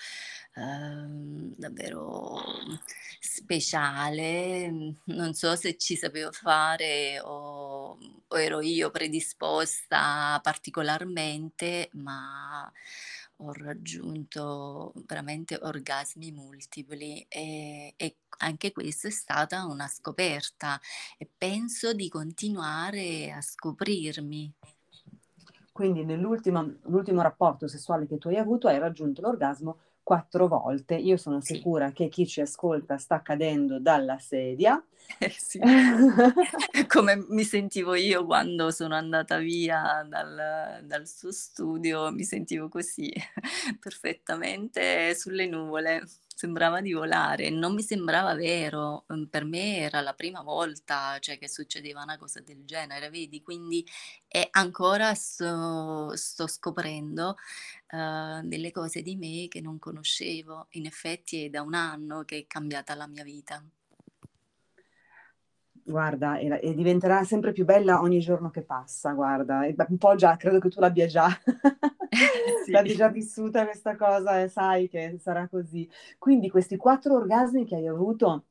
ehm, 0.56 1.54
davvero 1.56 2.42
speciale, 3.20 4.94
non 5.04 5.35
so 5.35 5.54
se 5.56 5.76
ci 5.76 5.96
sapevo 5.96 6.33
fare 6.33 7.20
o 7.22 7.96
o 8.33 8.38
ero 8.38 8.61
io 8.61 8.90
predisposta 8.90 10.38
particolarmente, 10.42 11.88
ma 11.94 12.70
ho 13.42 13.53
raggiunto 13.53 14.92
veramente 15.07 15.59
orgasmi 15.61 16.31
multipli, 16.33 17.24
e 17.29 17.94
e 17.96 18.16
anche 18.38 18.72
questa 18.72 19.09
è 19.09 19.11
stata 19.11 19.64
una 19.66 19.87
scoperta 19.87 20.81
e 21.18 21.29
penso 21.37 21.92
di 21.92 22.09
continuare 22.09 23.33
a 23.33 23.40
scoprirmi. 23.40 24.53
Quindi 25.72 26.05
nell'ultima 26.05 26.62
l'ultimo 26.83 27.22
rapporto 27.22 27.66
sessuale 27.66 28.07
che 28.07 28.18
tu 28.18 28.29
hai 28.29 28.37
avuto 28.37 28.68
hai 28.68 28.79
raggiunto 28.79 29.22
l'orgasmo 29.22 29.79
4 30.11 30.49
volte. 30.49 30.96
Io 30.96 31.16
sono 31.16 31.40
Sì. 31.40 31.55
sicura 31.55 31.92
che 31.92 32.09
chi 32.09 32.27
ci 32.27 32.40
ascolta 32.40 32.99
sta 32.99 33.23
cadendo 33.23 33.79
dalla 33.79 34.18
sedia. 34.18 34.83
Eh 35.23 35.31
sì. 35.37 35.61
Come 36.88 37.25
mi 37.29 37.44
sentivo 37.44 37.94
io 37.94 38.25
quando 38.25 38.70
sono 38.73 38.94
andata 38.96 39.38
via 39.38 40.05
dal 40.09 40.81
dal 40.85 41.07
suo 41.07 41.31
studio, 41.33 42.11
mi 42.12 42.25
sentivo 42.25 42.68
così, 42.68 43.12
perfettamente 43.81 45.14
sulle 45.14 45.46
nuvole, 45.46 46.03
sembrava 46.40 46.81
di 46.81 46.92
volare. 46.92 47.50
Non 47.50 47.74
mi 47.74 47.83
sembrava 47.83 48.35
vero, 48.35 49.05
uhm, 49.09 49.26
per 49.29 49.44
me 49.44 49.76
era 49.79 50.00
la 50.00 50.14
prima 50.14 50.42
volta, 50.42 51.18
cioè, 51.20 51.38
che 51.38 51.48
succedeva 51.48 52.03
una 52.03 52.16
cosa 52.18 52.40
del 52.40 52.64
genere, 52.64 53.11
vedi? 53.11 53.42
Quindi 53.42 53.87
e 54.29 54.48
ancora 54.53 55.14
sto 55.14 56.16
sto 56.16 56.46
scoprendo, 56.46 57.37
uhm, 57.92 58.42
delle 58.44 58.70
cose 58.72 59.03
di 59.03 59.16
me 59.16 59.48
che 59.48 59.61
non 59.61 59.79
conoscevo. 59.79 60.68
In 60.72 60.87
effetti 60.87 61.44
è 61.44 61.50
da 61.50 61.62
1 61.62 61.74
anno 61.74 62.24
che 62.24 62.38
è 62.38 62.46
cambiata 62.46 62.94
la 62.94 63.07
mia 63.07 63.22
vita. 63.24 63.62
Guarda, 65.90 66.37
e 66.38 66.59
e 66.62 66.72
diventerà 66.74 67.24
sempre 67.24 67.50
più 67.53 67.64
bella 67.64 68.00
ogni 68.00 68.20
giorno 68.20 68.48
che 68.50 68.62
passa, 68.62 69.11
guarda, 69.12 69.64
e 69.64 69.74
un 69.88 69.96
po' 69.98 70.14
già, 70.14 70.37
credo 70.37 70.61
che 70.61 70.68
tu 70.68 70.79
l'abbia 70.79 71.07
già 71.07 71.26
Sì. 72.64 72.81
l'abbia 72.81 72.94
già 72.94 73.09
vissuta 73.09 73.64
questa 73.64 73.96
cosa 73.96 74.40
e 74.40 74.48
sai 74.48 74.88
che 74.88 75.16
sarà 75.18 75.48
così. 75.48 75.88
Quindi 76.18 76.48
questi 76.48 76.76
4 76.76 77.14
orgasmi 77.16 77.64
che 77.64 77.74
hai 77.76 77.87
avuto 77.88 78.44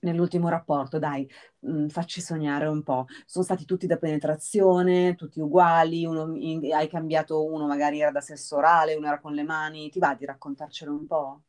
nell'ultimo 0.00 0.48
rapporto, 0.48 0.98
dai, 0.98 1.28
mhmm, 1.60 1.88
facci 1.88 2.20
sognare 2.20 2.66
un 2.66 2.82
po'. 2.82 3.04
Son 3.26 3.44
stati 3.44 3.64
tutti 3.64 3.86
da 3.86 3.96
penetrazione, 3.98 5.14
tutti 5.14 5.40
uguali, 5.40 6.04
uno 6.04 6.34
in 6.36 6.72
hai 6.74 6.88
cambiato 6.88 7.44
uno 7.44 7.66
magari 7.66 8.00
era 8.00 8.10
da 8.10 8.20
sesso 8.20 8.56
orale, 8.56 8.94
uno 8.94 9.06
era 9.06 9.20
con 9.20 9.34
le 9.34 9.44
mani, 9.44 9.88
ti 9.90 9.98
va 10.00 10.14
di 10.14 10.24
raccontarcelo 10.24 10.92
un 10.92 11.06
po'? 11.06 11.42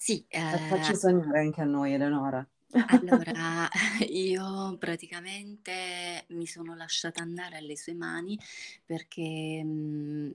Sì, 0.00 0.24
ehm 0.28 0.60
facci 0.66 0.94
sognare 0.96 1.40
anche 1.40 1.60
a 1.60 1.64
noi, 1.64 1.92
Eleonora. 1.94 2.44
Allora 2.86 3.68
io 4.08 4.76
praticamente 4.78 6.24
mi 6.28 6.46
sono 6.46 6.74
lasciata 6.74 7.22
andare 7.22 7.56
alle 7.56 7.76
sue 7.76 7.94
mani 7.94 8.38
perché, 8.84 9.62
mhmm, 9.64 10.32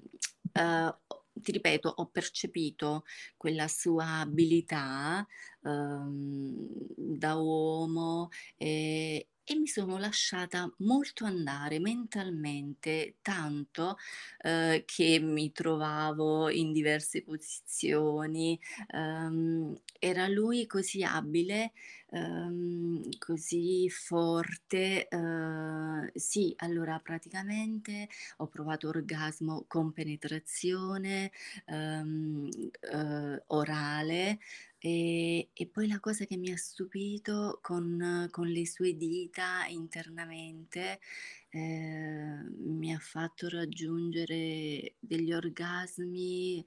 uhm, 0.54 0.97
ho 1.08 1.21
ti 1.39 1.52
ripeto, 1.52 1.88
ho 1.97 2.08
percepito 2.08 3.04
quella 3.38 3.67
sua 3.67 4.21
abilità, 4.21 5.26
uhm, 5.62 6.67
da 6.95 7.36
uomo, 7.36 8.30
ehm, 8.58 9.21
e 9.50 9.56
mi 9.56 9.66
sono 9.68 9.98
lasciata 9.98 10.70
molto 10.80 11.24
andare 11.24 11.80
mentalmente, 11.80 13.16
tanto, 13.22 13.96
uhm, 14.44 14.84
che 14.86 15.20
mi 15.22 15.54
trovavo 15.54 16.50
in 16.50 16.74
diverse 16.74 17.24
posizioni. 17.24 18.60
Uhm, 18.94 19.74
era 20.00 20.28
lui 20.28 20.66
così 20.66 21.02
abile, 21.02 21.72
uhm, 22.10 23.08
così 23.20 23.90
forte, 23.90 25.08
uhm, 25.12 26.10
sì, 26.14 26.54
allora 26.58 27.00
praticamente 27.00 28.10
ho 28.38 28.48
provato 28.48 28.90
orgasmo 28.90 29.64
con 29.68 29.94
penetrazione, 29.94 31.32
uhm, 31.68 32.50
uhm, 32.92 33.44
orale 33.48 34.40
E, 34.88 35.50
e 35.52 35.67
poi 35.67 35.88
la 35.89 36.00
cosa 36.00 36.23
che 36.23 36.38
mi 36.38 36.50
ha 36.50 36.56
stupito 36.56 37.60
con, 37.62 38.30
con 38.32 38.47
le 38.47 38.65
sue 38.65 38.95
dita 38.95 39.65
internamente 39.67 41.02
eh, 41.50 42.39
mi 42.60 42.93
ha 42.93 43.00
fatto 43.00 43.50
raggiungere 43.50 44.95
degli 44.97 45.34
orgasmi, 45.34 46.65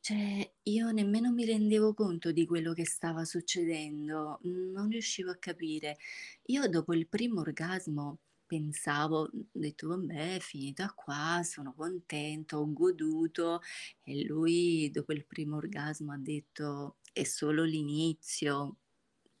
cioè 0.00 0.52
io 0.64 0.90
nemmeno 0.90 1.30
mi 1.30 1.44
rendevo 1.44 1.94
conto 1.94 2.32
di 2.32 2.44
quello 2.44 2.72
che 2.72 2.84
stava 2.86 3.24
succedendo, 3.24 4.40
non 4.42 4.88
riuscivo 4.88 5.30
a 5.30 5.36
capire. 5.36 5.98
Io 6.46 6.68
dopo 6.68 6.92
il 6.92 7.06
primo 7.06 7.40
orgasmo 7.40 8.18
pensavo, 8.46 9.20
ho 9.20 9.30
detto 9.52 9.88
vabbè, 9.88 10.36
è 10.36 10.38
finita 10.40 10.90
qua, 10.94 11.42
sono 11.44 11.74
contento, 11.74 12.58
ho 12.58 12.72
goduto 12.72 13.60
e 14.02 14.24
lui 14.24 14.90
dopo 14.90 15.12
il 15.12 15.26
primo 15.26 15.56
orgasmo 15.56 16.12
ha 16.12 16.18
detto 16.18 16.96
è 17.12 17.24
solo 17.24 17.64
l'inizio. 17.64 18.78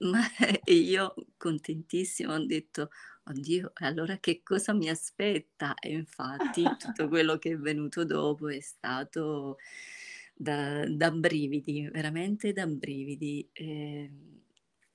Ma 0.00 0.20
e 0.64 0.74
io 0.74 1.14
contentissima 1.36 2.34
ho 2.34 2.44
detto 2.46 2.90
oddio, 3.24 3.72
allora 3.74 4.18
che 4.18 4.42
cosa 4.42 4.72
mi 4.72 4.88
aspetta? 4.88 5.74
E 5.74 5.92
infatti 5.92 6.76
tutto 6.76 7.08
quello 7.08 7.38
che 7.38 7.52
è 7.52 7.56
venuto 7.58 8.04
dopo 8.04 8.48
è 8.48 8.60
stato 8.60 9.58
da, 10.34 10.88
da 10.88 11.10
brividi, 11.10 11.88
veramente 11.90 12.52
da 12.52 12.66
brividi. 12.66 13.48
Eh, 13.52 14.10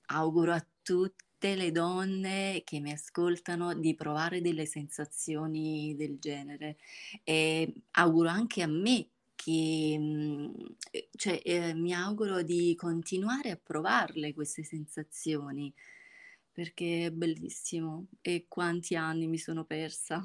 auguro 0.08 0.54
a 0.54 0.66
tutte 0.82 1.56
le 1.56 1.72
donne 1.72 2.62
che 2.64 2.80
mi 2.80 2.92
ascoltano 2.92 3.74
di 3.76 3.96
provare 3.96 4.42
delle 4.42 4.66
sensazioni 4.66 5.96
del 5.96 6.20
genere 6.20 6.78
e 7.24 7.74
auguro 7.92 8.30
anche 8.30 8.62
a 8.62 8.68
me 8.68 9.10
che, 9.44 9.98
mhmm, 10.00 10.54
cioè, 11.16 11.42
eh, 11.44 11.74
mi 11.74 11.94
auguro 11.94 12.42
di 12.44 12.74
continuare 12.76 13.52
a 13.52 13.60
provarle 13.62 14.34
queste 14.34 14.64
sensazioni 14.64 15.74
perché 16.52 17.08
è 17.08 17.12
bellissimo 17.12 18.08
e 18.22 18.46
quanti 18.48 18.96
anni 18.96 19.28
mi 19.28 19.38
sono 19.38 19.66
persa. 19.66 20.24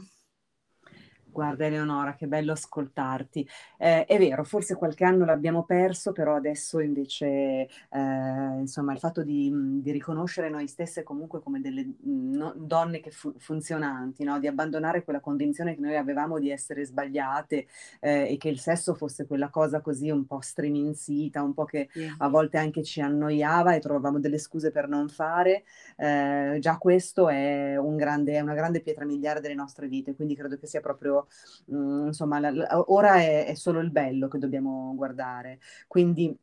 Guarda 1.38 1.66
Eleonora, 1.66 2.16
che 2.16 2.26
bello 2.26 2.50
ascoltarti. 2.50 3.48
Eh, 3.76 4.06
è 4.06 4.18
vero, 4.18 4.42
forse 4.42 4.74
qualche 4.74 5.04
anno 5.04 5.24
l'abbiamo 5.24 5.62
perso, 5.62 6.10
però 6.10 6.34
adesso 6.34 6.80
invece, 6.80 7.68
eh, 7.90 8.58
insomma, 8.58 8.92
il 8.92 8.98
fatto 8.98 9.22
di, 9.22 9.48
di, 9.80 9.92
riconoscere 9.92 10.48
noi 10.48 10.66
stesse 10.66 11.04
comunque 11.04 11.40
come 11.40 11.60
delle 11.60 11.92
no, 12.00 12.52
donne 12.56 12.98
che 12.98 13.12
fu- 13.12 13.32
funzionanti, 13.38 14.24
no? 14.24 14.40
di 14.40 14.48
abbandonare 14.48 15.04
quella 15.04 15.20
convinzione 15.20 15.76
che 15.76 15.80
noi 15.80 15.94
avevamo 15.94 16.40
di 16.40 16.50
essere 16.50 16.84
sbagliate 16.84 17.68
eh, 18.00 18.32
e 18.32 18.36
che 18.36 18.48
il 18.48 18.58
sesso 18.58 18.94
fosse 18.94 19.24
quella 19.24 19.48
cosa 19.48 19.80
così 19.80 20.10
un 20.10 20.26
po' 20.26 20.40
striminzita, 20.40 21.40
un 21.40 21.54
po' 21.54 21.66
che 21.66 21.88
sì. 21.92 22.12
a 22.18 22.28
volte 22.28 22.58
anche 22.58 22.82
ci 22.82 23.00
annoiava 23.00 23.74
e 23.76 23.78
trovavamo 23.78 24.18
delle 24.18 24.38
scuse 24.38 24.72
per 24.72 24.88
non 24.88 25.08
fare, 25.08 25.62
eh, 25.98 26.56
già 26.58 26.78
questo 26.78 27.28
è, 27.28 27.76
un 27.76 27.94
grande, 27.94 28.32
è 28.32 28.40
una 28.40 28.54
grande 28.54 28.80
pietra 28.80 29.04
miliare 29.04 29.40
delle 29.40 29.54
nostre 29.54 29.86
vite, 29.86 30.16
quindi 30.16 30.34
credo 30.34 30.58
che 30.58 30.66
sia 30.66 30.80
proprio 30.80 31.26
mh, 31.66 31.76
mm, 31.76 32.06
insomma, 32.06 32.38
la, 32.38 32.50
la, 32.50 32.66
ora 32.92 33.16
è, 33.16 33.46
è, 33.46 33.54
solo 33.54 33.80
il 33.80 33.90
bello 33.90 34.28
che 34.28 34.38
dobbiamo 34.38 34.94
guardare. 34.94 35.60
Quindi 35.86 36.36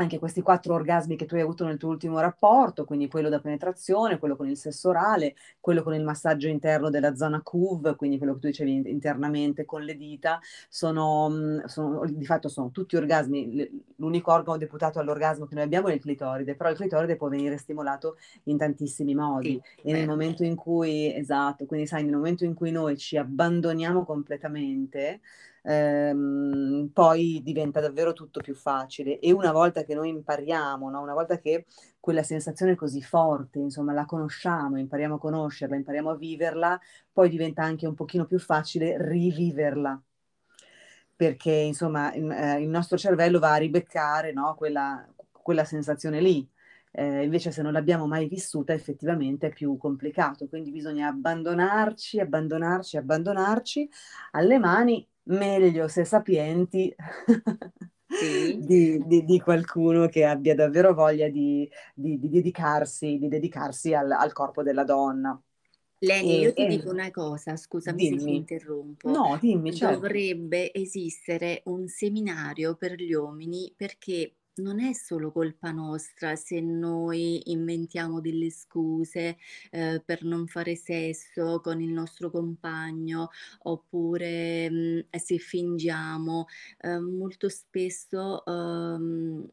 anche 0.00 0.18
questi 0.18 0.40
quattro 0.40 0.74
orgasmi 0.74 1.14
che 1.16 1.26
tu 1.26 1.34
hai 1.34 1.42
avuto 1.42 1.66
nel 1.66 1.76
tuo 1.76 1.90
ultimo 1.90 2.18
rapporto, 2.20 2.84
quindi 2.84 3.08
quello 3.08 3.28
da 3.28 3.38
penetrazione, 3.38 4.18
quello 4.18 4.34
con 4.34 4.48
il 4.48 4.56
sesso 4.56 4.88
orale, 4.88 5.34
quello 5.60 5.82
con 5.82 5.94
il 5.94 6.02
massaggio 6.02 6.48
interno 6.48 6.88
della 6.88 7.14
zona 7.14 7.42
CUV, 7.42 7.96
quindi 7.96 8.16
quello 8.16 8.34
che 8.34 8.40
tu 8.40 8.46
dicevi 8.46 8.90
internamente 8.90 9.66
con 9.66 9.82
le 9.82 9.96
dita, 9.96 10.40
sono, 10.68 11.28
mm, 11.28 11.64
sono 11.66 12.04
di 12.06 12.24
fatto 12.24 12.48
sono 12.48 12.70
tutti 12.70 12.96
orgasmi. 12.96 13.68
L'unico 13.96 14.32
organo 14.32 14.56
deputato 14.56 14.98
all'orgasmo 14.98 15.44
che 15.46 15.54
noi 15.54 15.64
abbiamo 15.64 15.88
è 15.88 15.92
il 15.92 16.00
clitoride, 16.00 16.54
però 16.54 16.70
il 16.70 16.76
clitoride 16.76 17.16
può 17.16 17.28
venire 17.28 17.58
stimolato 17.58 18.16
in 18.44 18.56
tantissimi 18.56 19.14
modi 19.14 19.60
sì, 19.62 19.88
e 19.88 19.92
nel 19.92 20.06
momento 20.08 20.44
in 20.44 20.54
cui, 20.56 21.14
esatto, 21.14 21.66
quindi 21.66 21.86
sai, 21.86 22.04
nel 22.04 22.14
momento 22.14 22.44
in 22.44 22.54
cui 22.54 22.70
noi 22.70 22.96
ci 22.96 23.18
abbandoniamo 23.18 24.04
completamente, 24.04 25.20
ehm, 25.62 26.90
poi 26.92 27.40
diventa 27.42 27.80
davvero 27.80 28.12
tutto 28.12 28.40
più 28.40 28.54
facile. 28.54 29.18
E 29.18 29.32
una 29.32 29.52
volta 29.52 29.84
che 29.84 29.94
noi 29.94 30.08
impariamo, 30.10 30.90
no? 30.90 31.00
una 31.00 31.14
volta 31.14 31.38
che 31.38 31.66
quella 31.98 32.22
sensazione 32.22 32.74
così 32.74 33.02
forte, 33.02 33.58
insomma, 33.58 33.92
la 33.92 34.06
conosciamo, 34.06 34.78
impariamo 34.78 35.16
a 35.16 35.18
conoscerla, 35.18 35.76
impariamo 35.76 36.10
a 36.10 36.16
viverla, 36.16 36.80
poi 37.12 37.28
diventa 37.28 37.62
anche 37.62 37.86
un 37.86 37.94
pochino 37.94 38.26
più 38.26 38.38
facile 38.38 38.96
riviverla. 38.98 40.00
Perché 41.16 41.52
insomma 41.52 42.14
il, 42.14 42.30
eh, 42.30 42.62
il 42.62 42.68
nostro 42.68 42.96
cervello 42.96 43.38
va 43.38 43.52
a 43.52 43.56
ribeccare 43.56 44.32
no? 44.32 44.54
quella, 44.54 45.06
quella 45.30 45.64
sensazione 45.64 46.20
lì. 46.20 46.48
Eh, 46.92 47.22
invece 47.22 47.52
se 47.52 47.62
non 47.62 47.72
l'abbiamo 47.72 48.06
mai 48.06 48.26
vissuta 48.26 48.72
effettivamente 48.72 49.48
è 49.48 49.52
più 49.52 49.76
complicato, 49.76 50.48
quindi 50.48 50.72
bisogna 50.72 51.08
abbandonarci, 51.08 52.18
abbandonarci, 52.18 52.96
abbandonarci 52.96 53.88
alle 54.32 54.58
mani 54.58 55.09
meglio 55.24 55.88
se 55.88 56.04
sapienti 56.04 56.94
sì. 58.06 58.58
di, 58.58 59.02
di, 59.06 59.24
di, 59.24 59.40
qualcuno 59.40 60.08
che 60.08 60.24
abbia 60.24 60.54
davvero 60.54 60.94
voglia 60.94 61.28
di, 61.28 61.68
di 61.94 62.18
dedicarsi, 62.20 63.18
dedicarsi 63.20 63.94
al, 63.94 64.10
al, 64.10 64.32
corpo 64.32 64.62
della 64.62 64.84
donna. 64.84 65.40
Leni, 66.02 66.40
io 66.40 66.52
ti 66.54 66.64
e, 66.64 66.66
dico 66.66 66.90
una 66.90 67.10
cosa, 67.10 67.56
scusami 67.56 67.96
dimmi. 67.96 68.18
se 68.18 68.24
ti 68.24 68.34
interrompo. 68.34 69.10
No, 69.10 69.38
dimmi, 69.38 69.74
certo. 69.74 70.00
Dovrebbe 70.00 70.72
esistere 70.72 71.60
un 71.66 71.86
seminario 71.88 72.74
per 72.74 72.94
gli 72.94 73.12
uomini 73.12 73.72
perché 73.76 74.36
non 74.56 74.80
è 74.80 74.92
solo 74.92 75.32
colpa 75.32 75.70
nostra 75.70 76.36
se 76.36 76.60
noi 76.60 77.50
inventiamo 77.50 78.20
delle 78.20 78.50
scuse 78.50 79.36
eh, 79.70 80.02
per 80.04 80.24
non 80.24 80.46
fare 80.46 80.76
sesso 80.76 81.60
con 81.60 81.80
il 81.80 81.90
nostro 81.90 82.30
compagno 82.30 83.30
oppure 83.62 84.70
mh, 84.70 85.06
se 85.16 85.38
fingiamo. 85.38 86.46
Eh, 86.78 86.98
molto 86.98 87.48
spesso 87.48 88.44
ehm, 88.44 89.46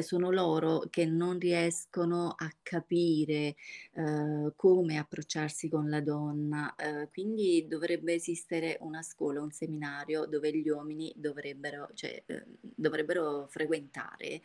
sono 0.00 0.30
loro 0.30 0.86
che 0.88 1.04
non 1.04 1.38
riescono 1.38 2.34
a 2.36 2.50
capire 2.62 3.56
eh, 3.92 4.52
come 4.56 4.96
approcciarsi 4.96 5.68
con 5.68 5.90
la 5.90 6.00
donna, 6.00 6.74
eh, 6.76 7.08
quindi 7.10 7.66
dovrebbe 7.68 8.14
esistere 8.14 8.78
una 8.80 9.02
scuola, 9.02 9.42
un 9.42 9.50
seminario 9.50 10.24
dove 10.24 10.56
gli 10.56 10.68
uomini 10.68 11.12
dovrebbero, 11.14 11.90
cioè, 11.92 12.22
eh, 12.24 12.44
dovrebbero 12.60 13.46
frequentare 13.48 14.40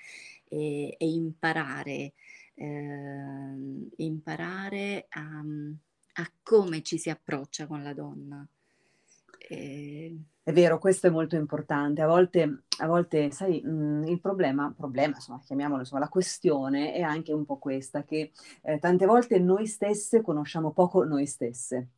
e, 0.50 0.96
e 0.98 1.08
imparare, 1.08 2.14
ehm, 2.56 3.90
imparare 3.98 5.06
a, 5.10 5.44
a, 6.14 6.32
come 6.44 6.82
ci 6.82 6.98
si 6.98 7.10
approccia 7.10 7.68
con 7.68 7.84
la 7.84 7.94
donna. 7.94 8.46
È 10.48 10.54
vero, 10.54 10.80
questo 10.80 11.08
è 11.08 11.10
molto 11.10 11.36
importante. 11.36 12.02
A 12.02 12.08
volte, 12.08 12.64
a 12.78 12.88
volte 12.88 13.32
sai, 13.32 13.62
mh, 13.62 13.70
mm, 13.70 14.04
il 14.06 14.22
problema, 14.22 14.74
problema, 14.74 15.16
insomma, 15.16 15.42
chiamiamolo, 15.44 15.82
insomma, 15.82 16.00
la 16.00 16.08
questione 16.08 16.94
è 16.94 17.02
anche 17.02 17.34
un 17.34 17.44
po' 17.44 17.58
questa, 17.58 18.06
che 18.06 18.32
eh, 18.62 18.80
tante 18.80 19.06
volte 19.06 19.40
noi 19.40 19.68
stesse 19.68 20.22
conosciamo 20.22 20.72
poco 20.72 21.04
noi 21.04 21.26
stesse. 21.26 21.90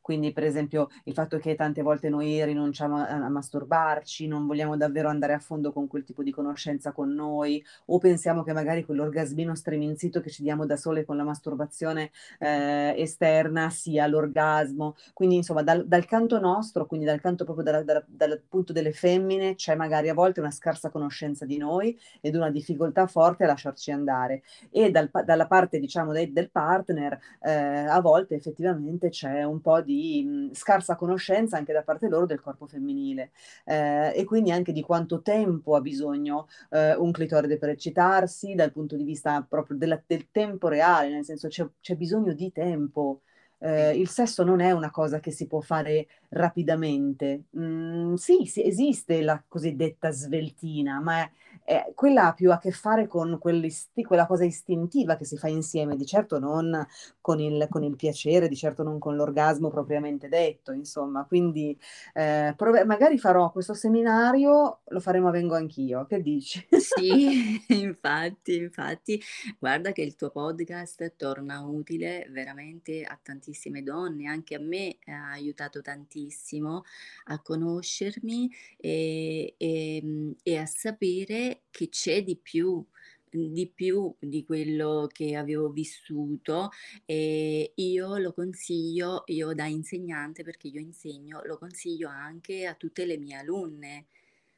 Quindi, 0.00 0.32
per 0.32 0.44
esempio, 0.44 0.88
il 1.04 1.12
fatto 1.12 1.38
che 1.38 1.54
tante 1.54 1.82
volte 1.82 2.08
noi 2.08 2.44
rinunciamo 2.44 2.96
a, 2.96 3.06
a, 3.06 3.28
masturbarci, 3.28 4.26
non 4.26 4.46
vogliamo 4.46 4.76
davvero 4.76 5.08
andare 5.08 5.34
a 5.34 5.38
fondo 5.38 5.72
con 5.72 5.86
quel 5.86 6.04
tipo 6.04 6.22
di 6.22 6.30
conoscenza 6.30 6.92
con 6.92 7.12
noi, 7.12 7.64
o 7.86 7.98
pensiamo 7.98 8.42
che 8.42 8.52
magari 8.52 8.84
quell'orgasmino 8.84 9.54
streminzito 9.54 10.20
che 10.20 10.30
ci 10.30 10.42
diamo 10.42 10.66
da 10.66 10.76
sole 10.76 11.04
con 11.04 11.16
la 11.16 11.22
masturbazione 11.22 12.10
eh, 12.38 12.94
esterna 12.96 13.70
sia 13.70 14.06
l'orgasmo. 14.06 14.96
Quindi, 15.12 15.36
insomma, 15.36 15.62
dal, 15.62 15.86
dal, 15.86 16.06
canto 16.06 16.40
nostro, 16.40 16.86
quindi 16.86 17.06
dal 17.06 17.20
canto 17.20 17.44
proprio 17.44 17.64
dalla, 17.64 17.82
dalla, 17.82 18.04
dal 18.06 18.42
punto 18.48 18.72
delle 18.72 18.92
femmine, 18.92 19.54
c'è 19.54 19.74
magari 19.76 20.08
a 20.08 20.14
volte 20.14 20.40
una 20.40 20.50
scarsa 20.50 20.90
conoscenza 20.90 21.44
di 21.44 21.58
noi 21.58 21.96
ed 22.20 22.34
una 22.34 22.50
difficoltà 22.50 23.06
forte 23.06 23.44
a 23.44 23.48
lasciarci 23.48 23.90
andare. 23.90 24.42
E 24.70 24.90
dal, 24.90 25.10
dalla 25.24 25.46
parte, 25.46 25.78
diciamo, 25.78 26.12
del, 26.12 26.32
del 26.32 26.50
partner, 26.50 27.18
eh, 27.42 27.50
a 27.52 28.00
volte 28.00 28.34
effettivamente 28.34 29.10
c'è 29.10 29.42
un 29.42 29.60
po' 29.60 29.80
di 29.82 29.99
di 30.00 30.24
mh, 30.24 30.54
scarsa 30.54 30.96
conoscenza 30.96 31.56
anche 31.56 31.72
da 31.72 31.82
parte 31.82 32.08
loro 32.08 32.26
del 32.26 32.40
corpo 32.40 32.66
femminile 32.66 33.32
eh, 33.64 34.12
e 34.14 34.24
quindi 34.24 34.50
anche 34.50 34.72
di 34.72 34.82
quanto 34.82 35.20
tempo 35.22 35.74
ha 35.76 35.80
bisogno 35.80 36.46
eh, 36.70 36.94
un 36.94 37.10
clitoride 37.12 37.58
per 37.58 37.70
eccitarsi 37.70 38.54
dal 38.54 38.72
punto 38.72 38.96
di 38.96 39.04
vista 39.04 39.44
proprio 39.48 39.76
della, 39.76 40.00
del 40.06 40.28
tempo 40.30 40.68
reale, 40.68 41.10
nel 41.10 41.24
senso 41.24 41.48
c'è, 41.48 41.66
c'è 41.80 41.96
bisogno 41.96 42.32
di 42.32 42.50
tempo. 42.52 43.22
Eh, 43.62 43.94
il 43.98 44.08
sesso 44.08 44.42
non 44.42 44.60
è 44.60 44.70
una 44.72 44.90
cosa 44.90 45.20
che 45.20 45.30
si 45.30 45.46
può 45.46 45.60
fare 45.60 46.06
rapidamente. 46.30 47.44
Mm, 47.58 48.14
sì, 48.14 48.46
sì, 48.46 48.64
esiste 48.66 49.20
la 49.22 49.42
cosiddetta 49.46 50.10
sveltina, 50.10 50.98
ma 51.00 51.20
è, 51.22 51.30
eh, 51.70 51.92
quella 51.94 52.26
ha 52.26 52.32
più 52.32 52.50
a 52.50 52.58
che 52.58 52.72
fare 52.72 53.06
con 53.06 53.38
quella 53.38 54.26
cosa 54.26 54.44
istintiva 54.44 55.14
che 55.14 55.24
si 55.24 55.36
fa 55.36 55.46
insieme, 55.46 55.94
di 55.94 56.04
certo 56.04 56.40
non 56.40 56.84
con 57.20 57.38
il, 57.38 57.68
con 57.70 57.84
il 57.84 57.94
piacere, 57.94 58.48
di 58.48 58.56
certo 58.56 58.82
non 58.82 58.98
con 58.98 59.14
l'orgasmo 59.14 59.70
propriamente 59.70 60.28
detto, 60.28 60.72
insomma. 60.72 61.24
Quindi 61.26 61.78
eh, 62.14 62.54
prov- 62.56 62.82
magari 62.82 63.18
farò 63.18 63.52
questo 63.52 63.74
seminario, 63.74 64.80
lo 64.84 64.98
faremo 64.98 65.28
a 65.28 65.30
Vengo 65.30 65.54
Anch'io, 65.54 66.06
che 66.06 66.20
dici? 66.20 66.66
Sì, 66.76 67.62
infatti, 67.80 68.56
infatti, 68.56 69.22
guarda 69.56 69.92
che 69.92 70.02
il 70.02 70.16
tuo 70.16 70.30
podcast 70.30 71.14
torna 71.16 71.60
utile 71.60 72.26
veramente 72.30 73.04
a 73.04 73.16
tantissime 73.22 73.84
donne, 73.84 74.26
anche 74.26 74.56
a 74.56 74.60
me 74.60 74.98
ha 75.06 75.30
aiutato 75.30 75.82
tantissimo 75.82 76.82
a 77.26 77.40
conoscermi 77.40 78.50
e, 78.76 79.54
e, 79.56 80.00
mm, 80.02 80.30
e 80.42 80.58
a 80.58 80.66
sapere 80.66 81.59
che 81.70 81.88
c'è 81.88 82.22
di 82.22 82.36
più 82.36 82.84
di 83.30 83.70
più 83.72 84.12
di 84.18 84.44
quello 84.44 85.06
che 85.10 85.36
avevo 85.36 85.70
vissuto 85.70 86.70
e 87.04 87.72
io 87.76 88.16
lo 88.16 88.32
consiglio, 88.32 89.22
io 89.26 89.54
da 89.54 89.66
insegnante 89.66 90.42
perché 90.42 90.68
io 90.68 90.80
insegno, 90.80 91.40
lo 91.44 91.56
consiglio 91.56 92.08
anche 92.08 92.66
a 92.66 92.74
tutte 92.74 93.06
le 93.06 93.18
mie 93.18 93.36
alunne. 93.36 94.06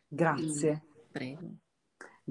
Grazie. 0.09 0.83
Prego. 1.11 1.62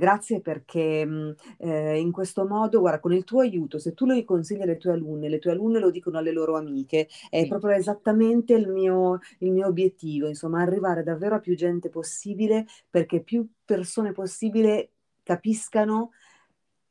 Grazie 0.02 0.42
perché 0.42 1.06
mh, 1.06 1.36
eh, 1.60 2.00
in 2.00 2.12
questo 2.12 2.48
modo, 2.48 2.80
guarda, 2.80 3.00
con 3.00 3.14
il 3.14 3.24
tuo 3.24 3.42
aiuto, 3.42 3.78
se 3.78 3.94
tu 3.94 4.08
lo 4.08 4.20
consigli 4.24 4.64
alle 4.64 4.78
tue 4.78 4.94
alunne, 4.94 5.30
le 5.30 5.38
tue 5.38 5.52
alunne 5.52 5.78
lo 5.78 5.92
dicono 5.92 6.18
alle 6.18 6.32
loro 6.32 6.58
amiche, 6.58 7.08
è 7.30 7.42
Sì. 7.42 7.48
proprio 7.48 7.76
esattamente 7.76 8.56
il 8.56 8.68
mio, 8.68 9.20
il 9.42 9.52
mio 9.52 9.68
obiettivo, 9.68 10.28
insomma, 10.28 10.64
arrivare 10.64 11.04
davvero 11.04 11.36
a 11.36 11.40
più 11.40 11.56
gente 11.56 11.90
possibile 11.90 12.66
perché 12.90 13.22
più 13.22 13.48
persone 13.64 14.12
possibile 14.12 14.90
capiscano 15.22 16.10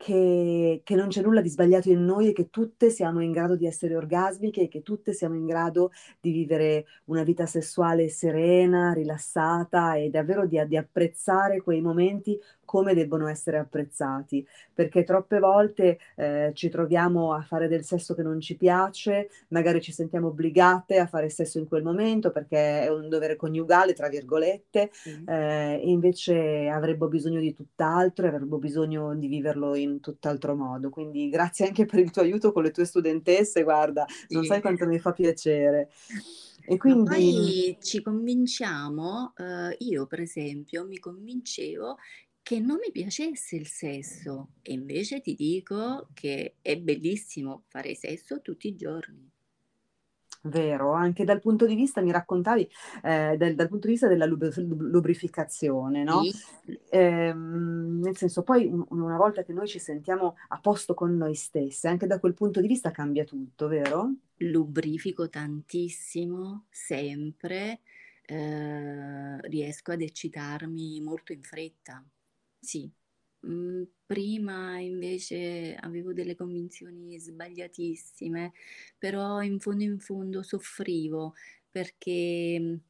che, 0.03 0.81
che, 0.83 0.95
non 0.95 1.09
c'è 1.09 1.21
nulla 1.21 1.43
di 1.43 1.51
sbagliato 1.51 1.91
in 1.91 2.03
noi 2.07 2.29
e 2.29 2.33
che 2.33 2.49
tutte 2.49 2.89
siamo 2.89 3.21
in 3.21 3.33
grado 3.33 3.55
di 3.55 3.67
essere 3.67 3.95
orgasmiche 3.95 4.63
e 4.63 4.69
che 4.69 4.81
tutte 4.81 5.13
siamo 5.13 5.35
in 5.35 5.45
grado 5.45 5.91
di 6.19 6.31
vivere 6.31 6.87
una 7.07 7.23
vita 7.23 7.45
sessuale 7.45 8.09
serena, 8.09 8.95
rilassata 8.95 9.97
e 9.97 10.09
davvero 10.09 10.47
di, 10.47 10.59
di 10.67 10.79
apprezzare 10.79 11.61
quei 11.61 11.83
momenti 11.83 12.39
come 12.71 12.95
debbono 12.95 13.27
essere 13.27 13.59
apprezzati, 13.59 14.47
perché 14.73 15.03
troppe 15.03 15.41
volte 15.41 15.99
eh, 16.15 16.53
ci 16.55 16.69
troviamo 16.69 17.33
a 17.33 17.43
fare 17.43 17.67
del 17.67 17.83
sesso 17.83 18.15
che 18.15 18.23
non 18.23 18.41
ci 18.41 18.55
piace, 18.55 19.29
magari 19.49 19.81
ci 19.81 19.91
sentiamo 19.91 20.29
obbligate 20.29 20.99
a 20.99 21.09
fare 21.09 21.31
sesso 21.31 21.59
in 21.59 21.67
quel 21.67 21.83
momento 21.83 22.31
perché 22.31 22.83
è 22.83 22.89
un 22.89 23.09
dovere 23.09 23.35
coniugale, 23.35 23.93
tra 23.93 24.09
virgolette, 24.09 24.93
mm. 25.09 25.29
eh, 25.29 25.81
e 25.83 25.91
invece 25.91 26.69
avremmo 26.69 27.09
bisogno 27.09 27.41
di 27.41 27.53
tutt'altro 27.53 28.27
e 28.27 28.29
avremmo 28.29 28.59
bisogno 28.59 29.17
di 29.17 29.27
viverlo 29.27 29.75
in 29.75 29.99
tutt'altro 29.99 30.55
modo. 30.55 30.91
Quindi 30.91 31.29
grazie 31.29 31.67
anche 31.67 31.87
per 31.87 31.99
il 31.99 32.13
tuo 32.13 32.23
aiuto 32.23 32.53
con 32.53 32.63
le 32.63 32.71
tue 32.71 32.85
studentesse, 32.85 33.65
guarda, 33.65 34.05
sì. 34.07 34.33
non 34.33 34.45
sai 34.45 34.61
quanto 34.61 34.87
mi 34.87 35.01
fa 35.01 35.11
piacere. 35.11 35.89
E 36.65 36.77
quindi... 36.77 37.03
Ma 37.03 37.15
poi 37.17 37.79
ci 37.81 38.01
convinciamo, 38.01 39.33
eh, 39.37 39.77
io 39.81 40.07
per 40.07 40.21
esempio 40.21 40.87
mi 40.87 41.01
convincevo 41.01 41.97
che 42.43 42.59
non 42.59 42.79
mi 42.85 42.91
piacesse 42.91 43.57
il 43.57 43.67
sesso 43.67 44.51
e 44.63 44.73
invece 44.73 45.21
ti 45.21 45.35
dico 45.35 46.09
che 46.15 46.57
è 46.61 46.77
bellissimo 46.77 47.65
fare 47.69 47.95
sesso 47.95 48.41
tutti 48.41 48.69
i 48.69 48.77
giorni. 48.77 49.31
Vero, 50.43 50.93
anche 50.93 51.25
dal 51.25 51.39
punto 51.39 51.67
di 51.67 51.75
vista, 51.75 52.01
mi 52.01 52.11
raccontavi, 52.13 52.67
eh, 53.03 53.37
del, 53.37 53.55
dal 53.55 53.69
punto 53.69 53.87
di 53.87 53.93
vista 53.93 54.09
della 54.09 54.25
lub- 54.25 54.57
lubrificazione, 54.57 56.03
no? 56.03 56.23
Sì. 56.23 56.81
Eh, 56.89 57.35
nel 57.35 58.17
senso, 58.17 58.43
poi 58.43 58.65
un, 58.65 58.87
una 58.89 59.19
volta 59.19 59.43
che 59.43 59.53
noi 59.53 59.69
ci 59.69 59.79
sentiamo 59.79 60.37
a 60.49 60.59
posto 60.61 60.95
con 60.95 61.15
noi 61.15 61.35
stesse, 61.35 61.89
anche 61.89 62.07
da 62.07 62.19
quel 62.19 62.33
punto 62.33 62.63
di 62.63 62.69
vista 62.69 62.91
cambia 62.91 63.25
tutto, 63.25 63.69
vero? 63.69 64.15
Lubrifico 64.37 65.29
tantissimo, 65.29 66.65
sempre, 66.71 67.81
eh, 68.25 69.41
riesco 69.43 69.93
ad 69.93 70.01
eccitarmi 70.01 71.03
molto 71.03 71.33
in 71.35 71.43
fretta. 71.43 72.03
Sì, 72.63 72.91
mhmm, 73.41 73.85
prima 74.05 74.79
invece 74.81 75.75
avevo 75.81 76.13
delle 76.13 76.35
convinzioni 76.37 77.19
sbagliatissime, 77.19 78.53
però 78.99 79.41
in 79.43 79.59
fondo 79.61 79.83
in 79.85 79.99
fondo 79.99 80.43
soffrivo 80.43 81.35
perché, 81.71 82.59
mhmm, 82.61 82.81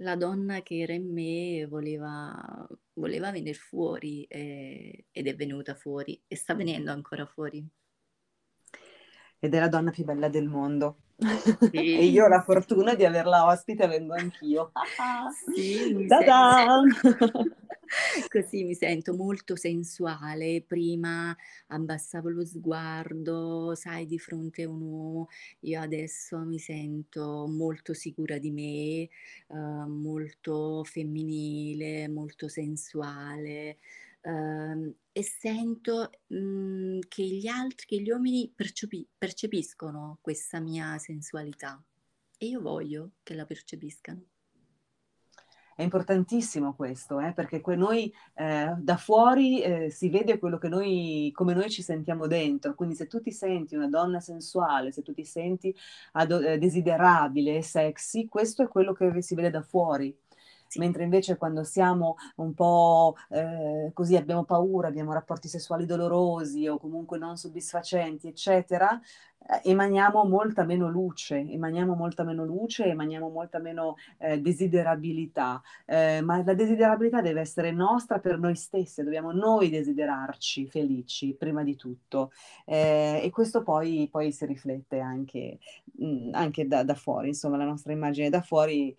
la 0.00 0.16
donna 0.16 0.60
che 0.62 0.78
era 0.80 0.92
in 0.92 1.10
me 1.10 1.66
voleva 1.66 2.66
voleva 2.94 3.30
venir 3.30 3.56
fuori, 3.56 4.24
ehm, 4.28 4.90
ed 5.10 5.26
è 5.26 5.34
venuta 5.34 5.74
fuori 5.74 6.20
e 6.26 6.36
sta 6.36 6.54
venendo 6.54 6.90
ancora 6.92 7.24
fuori. 7.26 7.66
Ed 9.38 9.54
è 9.54 9.58
la 9.58 9.68
donna 9.68 9.90
più 9.90 10.04
bella 10.04 10.28
del 10.28 10.48
mondo. 10.48 10.96
Sì. 11.18 11.18
e 11.72 12.04
io 12.04 12.24
ho 12.24 12.28
la 12.28 12.42
fortuna 12.42 12.94
di 12.94 13.04
averla 13.04 13.46
ospite, 13.46 13.86
vengo 13.86 14.14
anch'io. 14.14 14.72
Sì, 15.54 16.06
Ta-da! 16.06 16.82
Così 18.28 18.64
mi 18.64 18.74
sento 18.74 19.14
molto 19.14 19.56
sensuale. 19.56 20.62
Prima 20.66 21.34
abbassavo 21.68 22.28
lo 22.28 22.44
sguardo, 22.44 23.74
sai, 23.74 24.06
di 24.06 24.18
fronte 24.18 24.64
a 24.64 24.68
un 24.68 24.80
uomo. 24.82 25.28
Io 25.60 25.80
adesso 25.80 26.38
mi 26.38 26.58
sento 26.58 27.46
molto 27.48 27.94
sicura 27.94 28.38
di 28.38 28.50
me, 28.50 29.08
uh, 29.56 29.88
molto 29.88 30.82
femminile, 30.84 32.08
molto 32.08 32.48
sensuale. 32.48 33.78
Uh, 34.26 34.92
e 35.12 35.22
sento 35.22 36.10
mh, 36.26 36.36
mhmm, 36.36 36.98
che 37.06 37.22
gli 37.22 37.46
altri, 37.46 37.86
che 37.86 38.00
gli 38.02 38.10
uomini 38.10 38.50
percepi- 38.52 39.06
percepiscono 39.16 40.18
questa 40.20 40.58
mia 40.58 40.98
sensualità 40.98 41.80
e 42.36 42.46
io 42.46 42.60
voglio 42.60 43.12
che 43.22 43.34
la 43.34 43.44
percepiscano. 43.44 44.24
È 45.76 45.82
importantissimo 45.82 46.74
questo, 46.74 47.20
eh, 47.20 47.34
perché 47.34 47.62
noi 47.76 48.12
eh, 48.34 48.74
da 48.78 48.96
fuori 48.96 49.60
eh, 49.60 49.90
si 49.90 50.08
vede 50.08 50.38
quello 50.38 50.58
che 50.58 50.68
noi, 50.68 51.30
come 51.34 51.52
noi 51.54 51.70
ci 51.70 51.82
sentiamo 51.82 52.26
dentro. 52.26 52.74
Quindi 52.74 52.94
se 52.94 53.06
tu 53.06 53.20
ti 53.20 53.30
senti 53.30 53.76
una 53.76 53.88
donna 53.88 54.18
sensuale, 54.18 54.90
se 54.90 55.02
tu 55.02 55.12
ti 55.12 55.24
senti 55.24 55.74
ad- 56.12 56.32
eh, 56.32 56.58
desiderabile 56.58 57.58
e 57.58 57.62
sexy, 57.62 58.26
questo 58.26 58.62
è 58.62 58.68
quello 58.68 58.92
che 58.92 59.22
si 59.22 59.34
vede 59.34 59.50
da 59.50 59.62
fuori. 59.62 60.16
Mentre 60.76 61.04
invece 61.04 61.36
quando 61.36 61.64
siamo 61.64 62.16
un 62.36 62.54
po' 62.54 63.16
eh, 63.30 63.90
così, 63.92 64.16
abbiamo 64.16 64.44
paura, 64.44 64.88
abbiamo 64.88 65.12
rapporti 65.12 65.48
sessuali 65.48 65.86
dolorosi 65.86 66.66
o 66.68 66.78
comunque 66.78 67.18
non 67.18 67.36
soddisfacenti, 67.36 68.28
eccetera, 68.28 69.00
eh, 69.48 69.70
emaniamo 69.70 70.24
molta 70.24 70.64
meno 70.64 70.88
luce, 70.88 71.36
emaniamo 71.36 71.94
molta 71.94 72.24
meno 72.24 72.44
luce, 72.44 72.84
emaniamo 72.86 73.28
molta 73.28 73.58
meno 73.58 73.96
eh, 74.18 74.40
desiderabilità, 74.40 75.62
eh, 75.84 76.20
ma 76.22 76.42
la 76.42 76.54
desiderabilità 76.54 77.20
deve 77.20 77.40
essere 77.40 77.70
nostra 77.70 78.18
per 78.18 78.38
noi 78.38 78.56
stesse, 78.56 79.04
dobbiamo 79.04 79.32
noi 79.32 79.70
desiderarci 79.70 80.66
felici 80.68 81.34
prima 81.34 81.62
di 81.62 81.76
tutto. 81.76 82.32
Eh, 82.64 83.20
e 83.22 83.30
questo 83.30 83.62
poi, 83.62 84.08
poi, 84.10 84.32
si 84.32 84.46
riflette 84.46 84.98
anche, 84.98 85.58
mh, 85.98 86.06
mm, 86.06 86.34
anche 86.34 86.66
da, 86.66 86.82
da 86.82 86.94
fuori, 86.94 87.28
insomma 87.28 87.56
la 87.56 87.64
nostra 87.64 87.92
immagine 87.92 88.30
da 88.30 88.40
fuori 88.40 88.96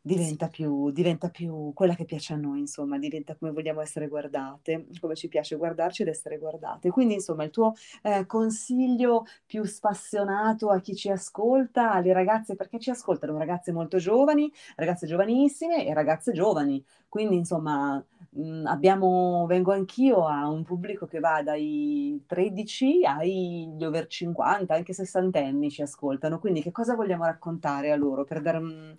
diventa 0.00 0.48
più, 0.48 0.90
diventa 0.90 1.28
più 1.28 1.72
quella 1.74 1.94
che 1.94 2.04
piace 2.04 2.32
a 2.32 2.36
noi, 2.36 2.60
insomma, 2.60 2.98
diventa 2.98 3.36
come 3.36 3.50
vogliamo 3.52 3.80
essere 3.80 4.08
guardate, 4.08 4.86
come 5.00 5.14
ci 5.14 5.28
piace 5.28 5.56
guardarci 5.56 6.02
ed 6.02 6.08
essere 6.08 6.38
guardate. 6.38 6.90
Quindi, 6.90 7.14
insomma, 7.14 7.44
il 7.44 7.50
tuo 7.50 7.74
eh, 8.02 8.24
consiglio 8.26 9.24
più 9.46 9.64
spassionato 9.64 10.70
a 10.70 10.80
chi 10.80 10.94
ci 10.94 11.10
ascolta, 11.10 11.92
alle 11.92 12.12
ragazze, 12.12 12.54
perché 12.56 12.78
ci 12.78 12.90
ascoltano 12.90 13.36
ragazze 13.38 13.72
molto 13.72 13.98
giovani, 13.98 14.50
ragazze 14.76 15.06
giovanissime 15.06 15.86
e 15.86 15.92
ragazze 15.94 16.32
giovani. 16.32 16.82
Quindi, 17.08 17.36
insomma, 17.36 18.02
mh, 18.30 18.64
abbiamo, 18.66 19.46
vengo 19.46 19.72
anch'io 19.72 20.26
a 20.26 20.48
un 20.48 20.62
pubblico 20.64 21.06
che 21.06 21.20
va 21.20 21.42
dai 21.42 22.22
13 22.26 23.04
agli 23.04 23.84
over 23.84 24.06
50, 24.06 24.74
anche 24.74 24.92
sessantenni 24.92 25.70
ci 25.70 25.82
ascoltano. 25.82 26.38
Quindi, 26.38 26.62
che 26.62 26.70
cosa 26.72 26.94
vogliamo 26.94 27.24
raccontare 27.24 27.90
a 27.92 27.96
loro 27.96 28.24
per 28.24 28.40
dare... 28.40 28.58
Mh, 28.60 28.94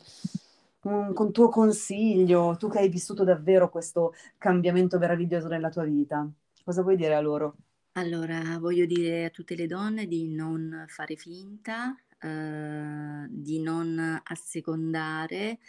un, 0.82 1.14
con 1.14 1.32
tuo 1.32 1.50
consiglio, 1.50 2.56
tu 2.58 2.70
che 2.70 2.80
hai 2.80 2.90
vissuto 2.90 3.24
davvero 3.24 3.70
questo 3.70 4.14
cambiamento 4.38 4.98
meraviglioso 4.98 5.48
nella 5.48 5.70
tua 5.70 5.84
vita, 5.84 6.30
cosa 6.64 6.82
vuoi 6.82 6.96
dire 6.96 7.16
a 7.16 7.22
loro? 7.22 7.56
Allora, 7.94 8.58
voglio 8.60 8.86
dire 8.86 9.26
a 9.26 9.30
tutte 9.30 9.56
le 9.56 9.68
donne 9.68 10.08
di 10.08 10.30
non 10.30 10.86
fare 10.88 11.16
finta, 11.18 11.96
eh, 12.20 13.28
di 13.30 13.60
non 13.62 14.22
assecondare, 14.24 15.60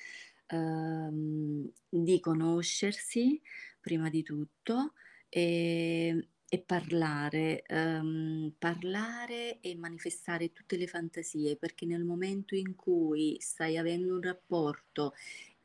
eh, 0.47 1.09
di 1.89 2.21
conoscersi 2.21 3.41
prima 3.81 4.09
di 4.11 4.23
tutto 4.23 4.93
e 5.29 6.29
e 6.53 6.59
parlare, 6.59 7.63
ehm, 7.63 8.55
parlare 8.59 9.61
e 9.61 9.77
manifestare 9.77 10.53
tutte 10.53 10.77
le 10.77 10.89
fantasie, 10.89 11.57
perché 11.57 11.87
nel 11.87 12.05
momento 12.05 12.57
in 12.57 12.75
cui 12.75 13.37
stai 13.39 13.77
avendo 13.79 14.15
un 14.15 14.21
rapporto 14.23 15.15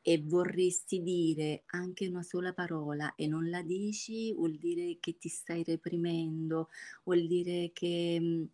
e 0.00 0.22
vorresti 0.24 1.02
dire 1.02 1.64
anche 1.66 2.06
una 2.06 2.22
sola 2.22 2.52
parola 2.52 3.14
e 3.16 3.26
non 3.26 3.50
la 3.50 3.62
dici, 3.62 4.32
vuol 4.32 4.56
dire 4.56 4.98
che 5.00 5.18
ti 5.18 5.28
stai 5.28 5.64
reprimendo, 5.64 6.68
vuol 7.02 7.26
dire 7.26 7.72
che 7.72 8.46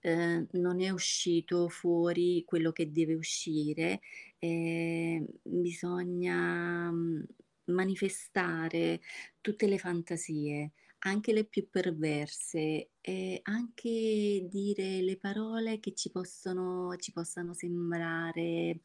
eh, 0.00 0.46
non 0.52 0.80
è 0.80 0.90
uscito 0.90 1.68
fuori 1.68 2.44
quello 2.46 2.70
che 2.70 2.92
deve 2.92 3.14
uscire, 3.14 4.00
eh, 4.38 5.24
bisogna 5.42 6.90
mm, 6.92 7.22
manifestare 7.66 9.00
tutte 9.40 9.66
le 9.66 9.78
fantasie, 9.78 10.72
anche 11.08 11.32
le 11.32 11.44
più 11.44 11.68
perverse, 11.70 12.90
e 13.00 13.40
anche 13.44 14.46
dire 14.50 15.00
le 15.02 15.16
parole 15.16 15.78
che 15.80 15.94
ci 15.94 16.10
possono, 16.10 16.94
ci 16.96 17.12
possano 17.12 17.54
sembrare 17.54 18.80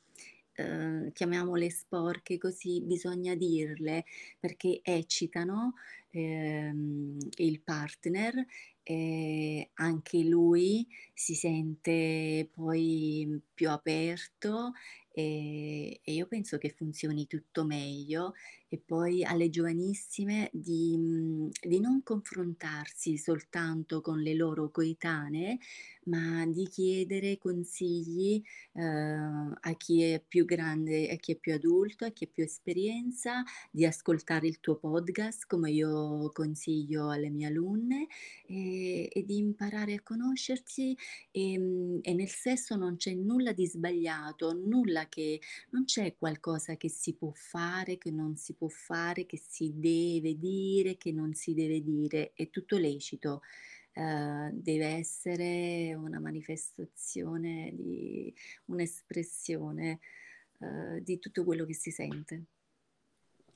eh, 0.53 1.11
chiamiamole 1.13 1.69
sporche 1.69 2.37
così, 2.37 2.81
bisogna 2.81 3.35
dirle 3.35 4.05
perché 4.39 4.81
eccitano 4.83 5.73
ehm, 6.11 7.17
il 7.37 7.61
partner 7.61 8.45
e 8.83 9.69
anche 9.75 10.23
lui 10.23 10.87
si 11.13 11.35
sente 11.35 12.49
poi 12.51 13.41
più 13.53 13.69
aperto 13.69 14.73
e, 15.13 15.99
e 16.03 16.13
io 16.13 16.27
penso 16.27 16.57
che 16.57 16.69
funzioni 16.69 17.27
tutto 17.27 17.63
meglio 17.63 18.33
e 18.73 18.77
poi 18.79 19.21
alle 19.25 19.49
giovanissime 19.49 20.49
di, 20.53 20.95
mhmm, 20.97 21.49
di 21.67 21.81
non 21.81 22.03
confrontarsi 22.03 23.17
soltanto 23.17 23.99
con 23.99 24.21
le 24.21 24.33
loro 24.33 24.71
coetanee, 24.71 25.57
ma 26.05 26.45
di 26.47 26.65
chiedere 26.67 27.37
consigli 27.37 28.41
eh, 28.73 28.81
a 28.81 29.73
chi 29.75 30.03
è 30.03 30.23
più 30.25 30.45
grande, 30.45 31.09
a 31.09 31.15
chi 31.17 31.33
è 31.33 31.35
più 31.35 31.53
adulto, 31.53 32.05
a 32.05 32.11
chi 32.11 32.23
ha 32.23 32.29
più 32.31 32.45
esperienza, 32.45 33.43
di 33.69 33.85
ascoltare 33.85 34.47
il 34.47 34.61
tuo 34.61 34.77
podcast 34.77 35.45
come 35.47 35.69
io 35.71 36.29
consiglio 36.31 37.09
alle 37.09 37.29
mie 37.29 37.47
alunne 37.47 38.07
e, 38.45 39.09
e 39.11 39.25
di 39.25 39.37
imparare 39.37 39.95
a 39.95 40.01
conoscersi 40.01 40.95
e, 41.31 41.59
mhmm, 41.59 41.99
e 42.03 42.13
nel 42.13 42.29
sesso 42.29 42.77
non 42.77 42.95
c'è 42.95 43.13
nulla 43.13 43.51
di 43.51 43.67
sbagliato, 43.67 44.53
nulla 44.53 45.07
che 45.09 45.41
non 45.71 45.83
c'è 45.83 46.15
qualcosa 46.17 46.77
che 46.77 46.89
si 46.89 47.13
può 47.15 47.31
fare, 47.35 47.97
che 47.97 48.11
non 48.11 48.37
si 48.37 48.53
può 48.53 48.60
può 48.61 48.67
fare, 48.67 49.25
che 49.25 49.41
si 49.43 49.71
deve 49.73 50.37
dire, 50.37 50.95
che 50.95 51.11
non 51.11 51.33
si 51.33 51.55
deve 51.55 51.81
dire, 51.81 52.31
è 52.35 52.51
tutto 52.51 52.77
lecito. 52.77 53.41
Uh, 53.93 54.51
deve 54.53 54.85
essere 54.85 55.95
una 55.95 56.19
manifestazione, 56.19 57.71
di, 57.73 58.31
un'espressione 58.65 59.99
uh, 60.59 60.99
di 60.99 61.17
tutto 61.17 61.43
quello 61.43 61.65
che 61.65 61.73
si 61.73 61.89
sente. 61.89 62.43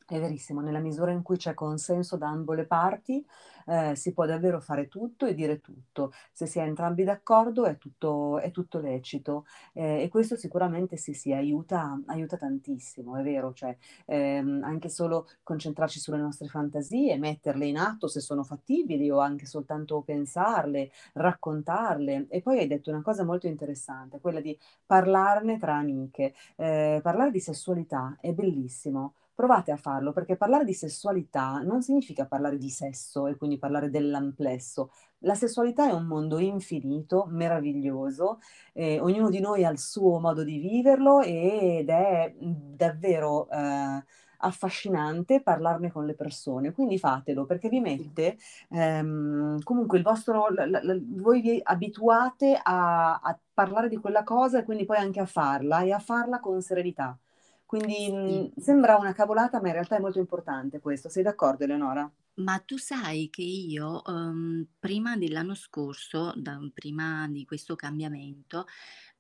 È 0.08 0.20
verissimo, 0.20 0.62
nella 0.62 0.78
misura 0.80 1.10
in 1.12 1.24
cui 1.24 1.36
c'è 1.36 1.56
consenso 1.56 2.16
da 2.16 2.28
ambo 2.30 2.54
le 2.54 2.68
parti 2.68 3.26
eh, 3.66 3.96
si 3.96 4.14
può 4.14 4.28
davvero 4.28 4.60
fare 4.62 4.88
tutto 4.88 5.26
e 5.26 5.34
dire 5.34 5.62
tutto. 5.62 6.12
Se 6.32 6.46
si 6.46 6.60
è 6.60 6.62
entrambi 6.62 7.04
d'accordo 7.04 7.66
è 7.66 7.80
tutto, 7.80 8.38
è 8.38 8.52
tutto 8.52 8.80
lecito 8.80 9.46
eh, 9.74 10.04
e 10.04 10.10
questo 10.10 10.36
sicuramente 10.36 10.96
sì, 10.98 11.14
sì, 11.14 11.34
aiuta, 11.34 12.00
aiuta 12.06 12.38
tantissimo, 12.38 13.16
è 13.18 13.24
vero, 13.24 13.52
cioè 13.54 13.76
ehm, 14.06 14.62
anche 14.64 14.90
solo 14.90 15.28
concentrarci 15.42 16.00
sulle 16.00 16.18
nostre 16.18 16.48
fantasie, 16.50 17.18
metterle 17.18 17.66
in 17.66 17.78
atto 17.78 18.08
se 18.08 18.20
sono 18.20 18.44
fattibili 18.44 19.10
o 19.10 19.18
anche 19.20 19.48
soltanto 19.48 20.02
pensarle, 20.02 20.92
raccontarle. 21.14 22.28
E 22.30 22.42
poi 22.42 22.60
hai 22.60 22.68
detto 22.68 22.92
una 22.92 23.02
cosa 23.02 23.24
molto 23.24 23.48
interessante, 23.48 24.20
quella 24.20 24.40
di 24.40 24.56
parlarne 24.86 25.58
tra 25.58 25.76
amiche. 25.78 26.36
Eh, 26.58 27.00
parlare 27.02 27.32
di 27.32 27.40
sessualità 27.40 28.18
è 28.22 28.32
bellissimo 28.34 29.14
provate 29.36 29.72
a 29.72 29.78
farlo 29.78 30.14
perché 30.14 30.38
parlare 30.38 30.64
di 30.64 30.74
sessualità 30.74 31.60
non 31.60 31.82
significa 31.82 32.26
parlare 32.26 32.58
di 32.58 32.70
sesso 32.70 33.28
e 33.28 33.36
quindi 33.36 33.58
parlare 33.60 33.90
dell'amplesso. 33.90 34.92
La 35.20 35.36
sessualità 35.36 35.90
è 35.90 35.92
un 35.92 36.06
mondo 36.06 36.40
infinito, 36.40 37.26
meraviglioso, 37.30 38.40
eh, 38.74 39.00
ognuno 39.00 39.30
di 39.30 39.40
noi 39.42 39.66
ha 39.66 39.70
il 39.70 39.80
suo 39.80 40.20
modo 40.20 40.44
di 40.44 40.58
viverlo 40.58 41.22
ed 41.22 41.90
è 41.90 42.34
davvero 42.40 43.50
eh, 43.50 44.04
affascinante 44.38 45.42
parlarne 45.42 45.92
con 45.92 46.06
le 46.06 46.16
persone. 46.16 46.72
Quindi 46.72 46.98
fatelo 46.98 47.46
perché 47.46 47.70
vi 47.70 47.80
mette 47.80 48.38
ehm, 48.70 49.62
comunque 49.64 49.98
il 49.98 50.04
vostro, 50.04 50.50
la, 50.50 50.66
la, 50.66 50.98
voi 51.02 51.42
vi 51.42 51.60
abituate 51.64 52.60
a, 52.62 53.20
a 53.20 53.40
parlare 53.54 53.90
di 53.90 53.98
quella 53.98 54.24
cosa 54.24 54.60
e 54.60 54.64
quindi 54.64 54.86
poi 54.86 54.98
anche 54.98 55.20
a 55.20 55.26
farla 55.26 55.82
e 55.82 55.92
a 55.92 56.00
farla 56.00 56.40
con 56.40 56.62
serenità. 56.62 57.18
Quindi 57.66 58.12
mh, 58.12 58.60
sembra 58.60 58.96
una 58.98 59.14
cavolata, 59.14 59.60
ma 59.60 59.68
in 59.68 59.74
realtà 59.74 59.98
è 59.98 60.00
molto 60.00 60.20
importante 60.20 60.80
questo. 60.80 61.10
Sei 61.10 61.24
d'accordo, 61.24 61.64
Eleonora? 61.64 62.10
Ma 62.38 62.60
tu 62.60 62.78
sai 62.78 63.30
che 63.30 63.42
io, 63.42 64.02
um, 64.06 64.66
prima 64.78 65.16
dell'anno 65.18 65.56
scorso, 65.56 66.34
da, 66.36 66.60
prima 66.74 67.28
di 67.30 67.46
questo 67.46 67.76
cambiamento, 67.76 68.66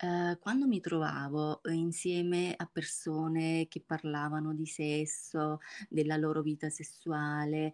uh, 0.03 0.37
quando 0.37 0.67
mi 0.67 0.81
trovavo 0.81 1.61
insieme 1.71 2.53
a 2.57 2.69
persone 2.71 3.67
che 3.69 3.81
parlavano 3.81 4.53
di 4.53 4.65
sesso, 4.65 5.59
della 5.89 6.17
loro 6.17 6.41
vita 6.41 6.69
sessuale, 6.69 7.73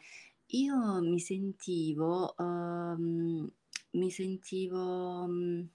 io 0.53 1.01
mi 1.01 1.19
sentivo, 1.19 2.36
um, 2.38 3.49
mi 3.91 4.12
sentivo... 4.12 5.23
Um, 5.23 5.69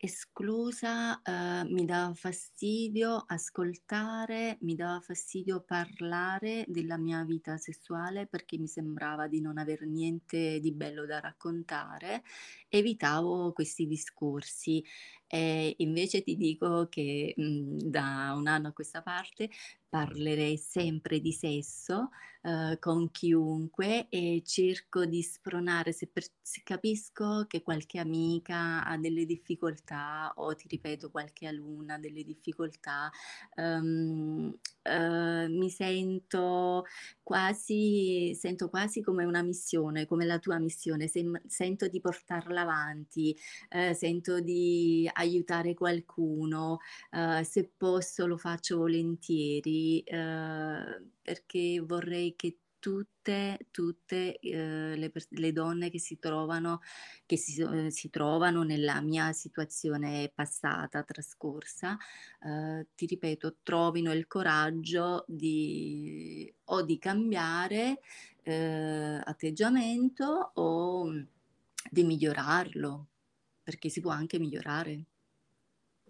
esclusa, 0.00 1.20
ehm, 1.22 1.72
mi 1.72 1.84
dava 1.84 2.14
fastidio 2.14 3.24
ascoltare, 3.26 4.56
mi 4.60 4.74
dava 4.76 5.00
fastidio 5.00 5.60
parlare 5.62 6.64
della 6.68 6.96
mia 6.96 7.24
vita 7.24 7.56
sessuale 7.56 8.26
perché 8.26 8.58
mi 8.58 8.68
sembrava 8.68 9.26
di 9.26 9.40
non 9.40 9.58
aver 9.58 9.82
niente 9.86 10.60
di 10.60 10.72
bello 10.72 11.04
da 11.04 11.18
raccontare, 11.20 12.22
evitavo 12.68 13.52
questi 13.52 13.86
discorsi. 13.86 14.84
E 15.30 15.74
invece 15.78 16.22
ti 16.22 16.36
dico 16.36 16.88
che, 16.88 17.34
mhmm, 17.36 17.78
da 17.82 18.32
un 18.36 18.46
anno 18.46 18.68
a 18.68 18.72
questa 18.72 19.02
parte 19.02 19.50
parlerei 19.88 20.56
sempre 20.58 21.20
di 21.20 21.32
sesso, 21.32 22.08
uhm, 22.42 22.78
con 22.78 23.10
chiunque 23.10 24.08
e 24.08 24.42
cerco 24.44 25.04
di 25.06 25.22
spronare 25.22 25.92
se 25.92 26.06
per 26.08 26.24
se 26.40 26.62
capisco 26.64 27.44
che 27.46 27.62
qualche 27.62 27.98
amica 27.98 28.84
ha 28.84 28.96
delle 28.98 29.24
difficoltà 29.26 30.32
o 30.36 30.54
ti 30.54 30.66
ripeto 30.68 31.10
qualche 31.10 31.46
alunna 31.46 31.94
ha 31.94 31.98
delle 31.98 32.24
difficoltà, 32.24 33.10
uhm, 33.56 34.54
uhm, 34.84 35.56
mi 35.58 35.70
sento 35.70 36.84
quasi 37.22 38.34
sento 38.34 38.68
quasi 38.70 39.02
come 39.02 39.24
una 39.24 39.42
missione, 39.42 40.06
come 40.06 40.24
la 40.24 40.38
tua 40.38 40.58
missione, 40.58 41.06
sem 41.08 41.38
sento 41.46 41.88
di 41.88 42.00
portarla 42.00 42.57
avanti, 42.58 43.36
ehm, 43.70 43.92
sento 43.94 44.40
di 44.40 45.08
aiutare 45.12 45.74
qualcuno, 45.74 46.78
uhm, 47.12 47.42
se 47.42 47.70
posso 47.76 48.26
lo 48.26 48.36
faccio 48.36 48.78
volentieri, 48.78 50.02
uhm, 50.06 51.10
perché 51.22 51.80
vorrei 51.84 52.34
che 52.36 52.58
tutte, 52.78 53.66
tutte 53.70 54.38
eh, 54.38 54.96
le, 54.96 55.12
le, 55.30 55.52
donne 55.52 55.90
che 55.90 55.98
si 55.98 56.18
trovano, 56.18 56.80
che 57.26 57.36
si, 57.36 57.60
eh, 57.60 57.90
si, 57.90 58.10
trovano 58.10 58.62
nella 58.62 59.00
mia 59.00 59.32
situazione 59.32 60.30
passata, 60.34 61.02
trascorsa, 61.02 61.96
eh, 62.44 62.86
ti 62.94 63.06
ripeto, 63.06 63.56
trovino 63.62 64.12
il 64.12 64.26
coraggio 64.26 65.24
di 65.26 66.52
o 66.66 66.82
di 66.82 66.98
cambiare 66.98 68.00
eh, 68.42 69.20
atteggiamento 69.24 70.52
o 70.54 71.12
di 71.90 72.04
migliorarlo, 72.04 73.06
perché 73.62 73.88
si 73.88 74.00
può 74.00 74.10
anche 74.10 74.38
migliorare. 74.38 75.04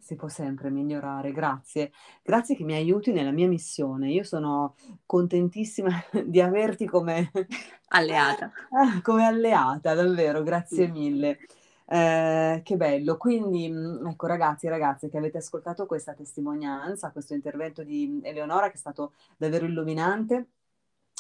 Si 0.01 0.15
può 0.15 0.29
sempre 0.29 0.71
migliorare, 0.71 1.33
grazie. 1.33 1.91
Grazie 2.23 2.55
che 2.55 2.65
mi 2.65 2.75
aiuti 2.75 3.13
nella 3.13 3.33
mia 3.33 3.49
missione. 3.49 4.11
Io 4.11 4.23
sono 4.23 4.77
contentissima 5.05 5.91
di 6.25 6.41
averti 6.41 6.87
come 6.87 7.31
alleata. 7.89 8.53
come 9.03 9.25
alleata, 9.27 9.95
davvero, 9.95 10.43
grazie 10.43 10.87
sì. 10.87 10.91
mille. 10.93 11.39
Eh, 11.85 12.61
che 12.65 12.77
bello. 12.77 13.17
Quindi, 13.17 13.69
mm, 13.71 14.07
ecco, 14.07 14.27
ragazzi 14.27 14.67
e 14.67 14.71
ragazze 14.71 15.09
che 15.09 15.19
avete 15.19 15.39
ascoltato 15.39 15.87
questa 15.87 16.15
testimonianza, 16.15 17.11
questo 17.11 17.35
intervento 17.35 17.83
di 17.83 18.21
Eleonora 18.23 18.69
che 18.69 18.75
è 18.75 18.79
stato 18.79 19.13
davvero 19.37 19.67
illuminante 19.67 20.49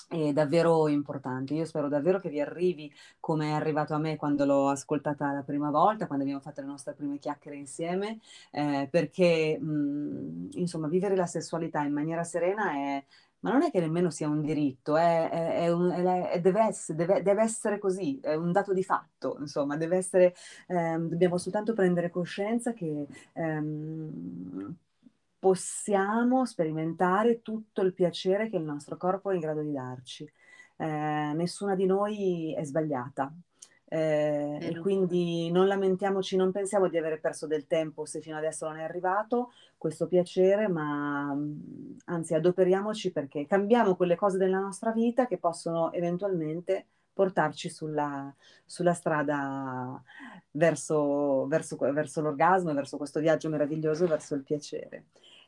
è 0.09 0.33
davvero 0.33 0.88
importante. 0.88 1.55
Io 1.55 1.64
spero 1.64 1.88
davvero 1.88 2.18
che 2.18 2.31
vi 2.31 2.40
arrivi 2.40 2.92
come 3.21 3.51
è 3.51 3.53
arrivato 3.53 3.94
a 3.94 3.99
me 3.99 4.16
quando 4.16 4.44
l'ho 4.44 4.68
ascoltata 4.68 5.33
la 5.33 5.42
prima 5.42 5.71
volta, 5.71 6.07
quando 6.07 6.25
abbiamo 6.25 6.40
fatto 6.42 6.61
le 6.62 6.66
nostre 6.66 6.94
prime 6.94 7.18
chiacchiere 7.18 7.57
insieme, 7.57 8.18
eh, 8.51 8.88
perché 8.90 9.59
mh, 9.61 9.66
mm, 9.66 10.49
insomma 10.53 10.88
vivere 10.88 11.14
la 11.14 11.27
sessualità 11.27 11.83
in 11.83 11.92
maniera 11.92 12.25
serena 12.25 12.73
è, 12.73 13.05
ma 13.40 13.53
non 13.53 13.62
è 13.62 13.71
che 13.71 13.81
nemmeno 13.81 14.11
sia 14.11 14.29
un 14.29 14.40
diritto, 14.42 14.97
è, 14.97 15.29
è, 15.31 15.71
un, 15.71 15.88
deve, 16.40 16.61
essere, 16.61 16.99
deve, 16.99 17.23
deve, 17.23 17.42
essere, 17.42 17.79
così, 17.79 18.18
è 18.21 18.35
un 18.35 18.51
dato 18.53 18.73
di 18.73 18.83
fatto, 18.83 19.37
insomma, 19.40 19.77
deve 19.77 19.97
essere, 19.97 20.35
ehm, 20.68 21.09
dobbiamo 21.09 21.39
soltanto 21.39 21.72
prendere 21.74 22.11
coscienza 22.11 22.72
che 22.72 23.07
ehm, 23.35 24.76
possiamo 25.39 26.45
sperimentare 26.45 27.43
tutto 27.43 27.82
il 27.82 27.95
piacere 27.95 28.49
che 28.49 28.57
il 28.57 28.64
nostro 28.64 28.97
corpo 28.97 29.30
è 29.30 29.34
in 29.34 29.41
grado 29.41 29.62
di 29.62 29.72
darci. 29.72 30.30
Eh, 30.76 31.32
nessuna 31.34 31.74
di 31.74 31.86
noi 31.86 32.55
è 32.55 32.64
sbagliata. 32.64 33.32
Eh, 33.91 34.59
e 34.61 34.78
quindi 34.80 35.51
non 35.51 35.66
lamentiamoci, 35.66 36.36
non 36.36 36.53
pensiamo 36.53 36.89
di 36.89 36.99
avere 36.99 37.18
perso 37.18 37.47
del 37.47 37.66
tempo 37.66 38.05
se 38.05 38.20
fino 38.20 38.36
adesso 38.36 38.66
non 38.66 38.76
è 38.76 38.82
arrivato 38.82 39.53
questo 39.78 40.07
piacere, 40.07 40.68
ma 40.68 41.34
anzi 42.05 42.34
adoperiamoci 42.34 43.11
perché 43.12 43.47
cambiamo 43.47 43.97
quelle 43.97 44.14
cose 44.14 44.36
della 44.36 44.59
nostra 44.59 44.93
vita 44.93 45.26
che 45.26 45.39
possono 45.39 45.91
eventualmente 45.93 46.86
portarci 47.19 47.69
sulla, 47.69 48.33
sulla 48.64 48.95
strada 48.95 50.01
verso, 50.53 51.49
verso, 51.49 51.77
verso 51.77 52.21
l'orgasmo, 52.21 52.73
verso 52.73 52.97
questo 52.97 53.19
viaggio 53.19 53.49
meraviglioso, 53.49 54.07
verso 54.07 54.37
il 54.37 54.45
piacere. 54.45 55.07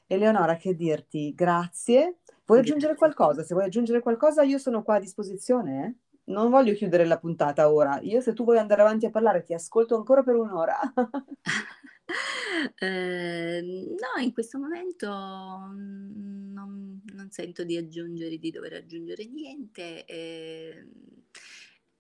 Eleonora, 0.09 0.57
che 0.57 0.75
dirti? 0.75 1.33
Grazie. 1.33 2.17
Vuoi 2.45 2.59
aggiungere 2.59 2.97
qualcosa? 2.97 3.45
Se 3.45 3.55
vuoi 3.55 3.67
aggiungere 3.67 4.01
qualcosa, 4.01 4.43
io 4.43 4.59
sono 4.59 4.83
qua 4.83 4.97
a 4.97 4.99
disposizione. 4.99 5.87
Eh? 5.87 6.33
Non 6.33 6.51
voglio 6.51 6.75
chiudere 6.75 7.05
la 7.05 7.21
puntata 7.21 7.71
ora. 7.71 8.01
Io, 8.01 8.21
se 8.21 8.33
tu 8.33 8.43
vuoi 8.43 8.59
andare 8.59 8.81
avanti 8.81 9.07
a 9.07 9.11
parlare, 9.11 9.45
ti 9.45 9.55
ascolto 9.55 9.95
ancora 9.95 10.25
per 10.25 10.35
un'ora. 10.35 10.77
eh, 12.79 13.61
no, 13.63 14.23
in 14.23 14.33
questo 14.33 14.59
momento 14.59 15.09
non, 15.09 17.01
non, 17.13 17.31
sento 17.31 17.65
di 17.65 17.77
aggiungere, 17.77 18.39
di 18.39 18.51
dover 18.51 18.75
aggiungere 18.75 19.27
niente. 19.27 20.05
Eh, 20.05 20.87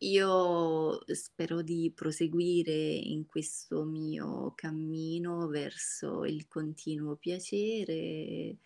io 0.02 1.00
spero 1.14 1.62
di 1.62 1.92
proseguire 1.94 2.72
in 2.72 3.26
questo 3.26 3.84
mio 3.84 4.52
cammino 4.54 5.46
verso 5.48 6.24
il 6.24 6.48
continuo 6.48 7.16
piacere 7.16 8.56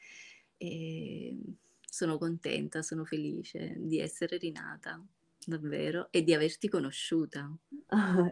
e 0.57 1.37
sono 1.81 2.19
contenta, 2.19 2.83
sono 2.83 3.05
felice 3.05 3.75
di 3.79 3.99
essere 3.99 4.37
rinata 4.37 5.05
davvero, 5.47 6.09
e 6.11 6.23
di 6.23 6.35
averti 6.35 6.69
conosciuta. 6.69 7.51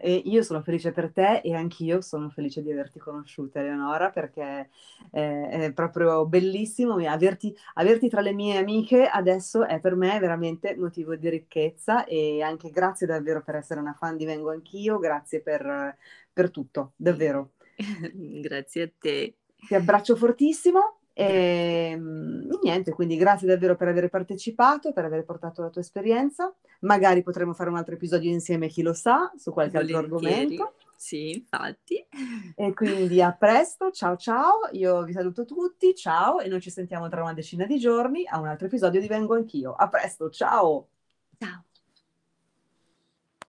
E 0.01 0.21
io 0.25 0.41
sono 0.41 0.61
felice 0.61 0.91
per 0.91 1.11
te 1.11 1.41
e 1.43 1.53
anch'io 1.53 2.01
sono 2.01 2.29
felice 2.29 2.61
di 2.61 2.71
averti 2.71 2.99
conosciuta, 2.99 3.59
Eleonora, 3.59 4.09
perché 4.09 4.69
è, 5.09 5.47
è 5.49 5.73
proprio 5.73 6.25
bellissimo 6.25 6.95
averti, 6.95 7.55
averti, 7.75 8.09
tra 8.09 8.21
le 8.21 8.33
mie 8.33 8.57
amiche 8.57 9.07
adesso 9.07 9.65
è 9.65 9.79
per 9.79 9.95
me 9.95 10.19
veramente 10.19 10.75
motivo 10.75 11.15
di 11.15 11.29
ricchezza 11.29 12.05
e 12.05 12.41
anche 12.41 12.69
grazie 12.71 13.07
davvero 13.07 13.41
per 13.41 13.55
essere 13.55 13.79
una 13.79 13.93
fan 13.93 14.17
di 14.17 14.25
Vengo 14.25 14.51
Anch'io, 14.51 14.99
grazie 14.99 15.41
per, 15.41 15.97
per 16.31 16.51
tutto, 16.51 16.93
davvero. 16.95 17.51
grazie 18.13 18.81
a 18.83 18.91
te. 18.99 19.37
Ti 19.55 19.75
abbraccio 19.75 20.15
fortissimo 20.15 21.02
e 21.13 21.91
ehm, 21.91 22.59
niente, 22.63 22.91
quindi 22.91 23.15
grazie 23.15 23.47
davvero 23.47 23.75
per 23.75 23.87
aver 23.87 24.09
partecipato, 24.09 24.91
per 24.93 25.05
aver 25.05 25.23
portato 25.23 25.61
la 25.61 25.69
tua 25.69 25.81
esperienza. 25.81 26.53
Magari 26.81 27.21
potremo 27.21 27.53
fare 27.53 27.69
un 27.69 27.77
altro 27.77 27.93
episodio 27.93 28.31
insieme, 28.31 28.67
chi 28.67 28.81
lo 28.81 28.93
sa, 28.93 29.31
su 29.37 29.51
qualche 29.51 29.73
Volentieri. 29.73 30.03
altro 30.03 30.15
argomento. 30.17 30.73
Sì, 30.95 31.31
infatti. 31.31 32.05
E 32.55 32.73
quindi 32.73 33.21
a 33.21 33.33
presto, 33.33 33.91
ciao 33.91 34.15
ciao, 34.15 34.69
io 34.71 35.03
vi 35.03 35.11
saluto 35.11 35.45
tutti, 35.45 35.93
ciao 35.93 36.39
e 36.39 36.47
noi 36.47 36.61
ci 36.61 36.69
sentiamo 36.69 37.09
tra 37.09 37.21
una 37.21 37.33
decina 37.33 37.65
di 37.65 37.77
giorni 37.77 38.25
a 38.25 38.39
un 38.39 38.47
altro 38.47 38.67
episodio 38.67 39.01
di 39.01 39.07
Vengo 39.07 39.35
Anch'io. 39.35 39.73
A 39.73 39.87
presto, 39.89 40.29
ciao! 40.29 40.87
Ciao! 41.37 41.65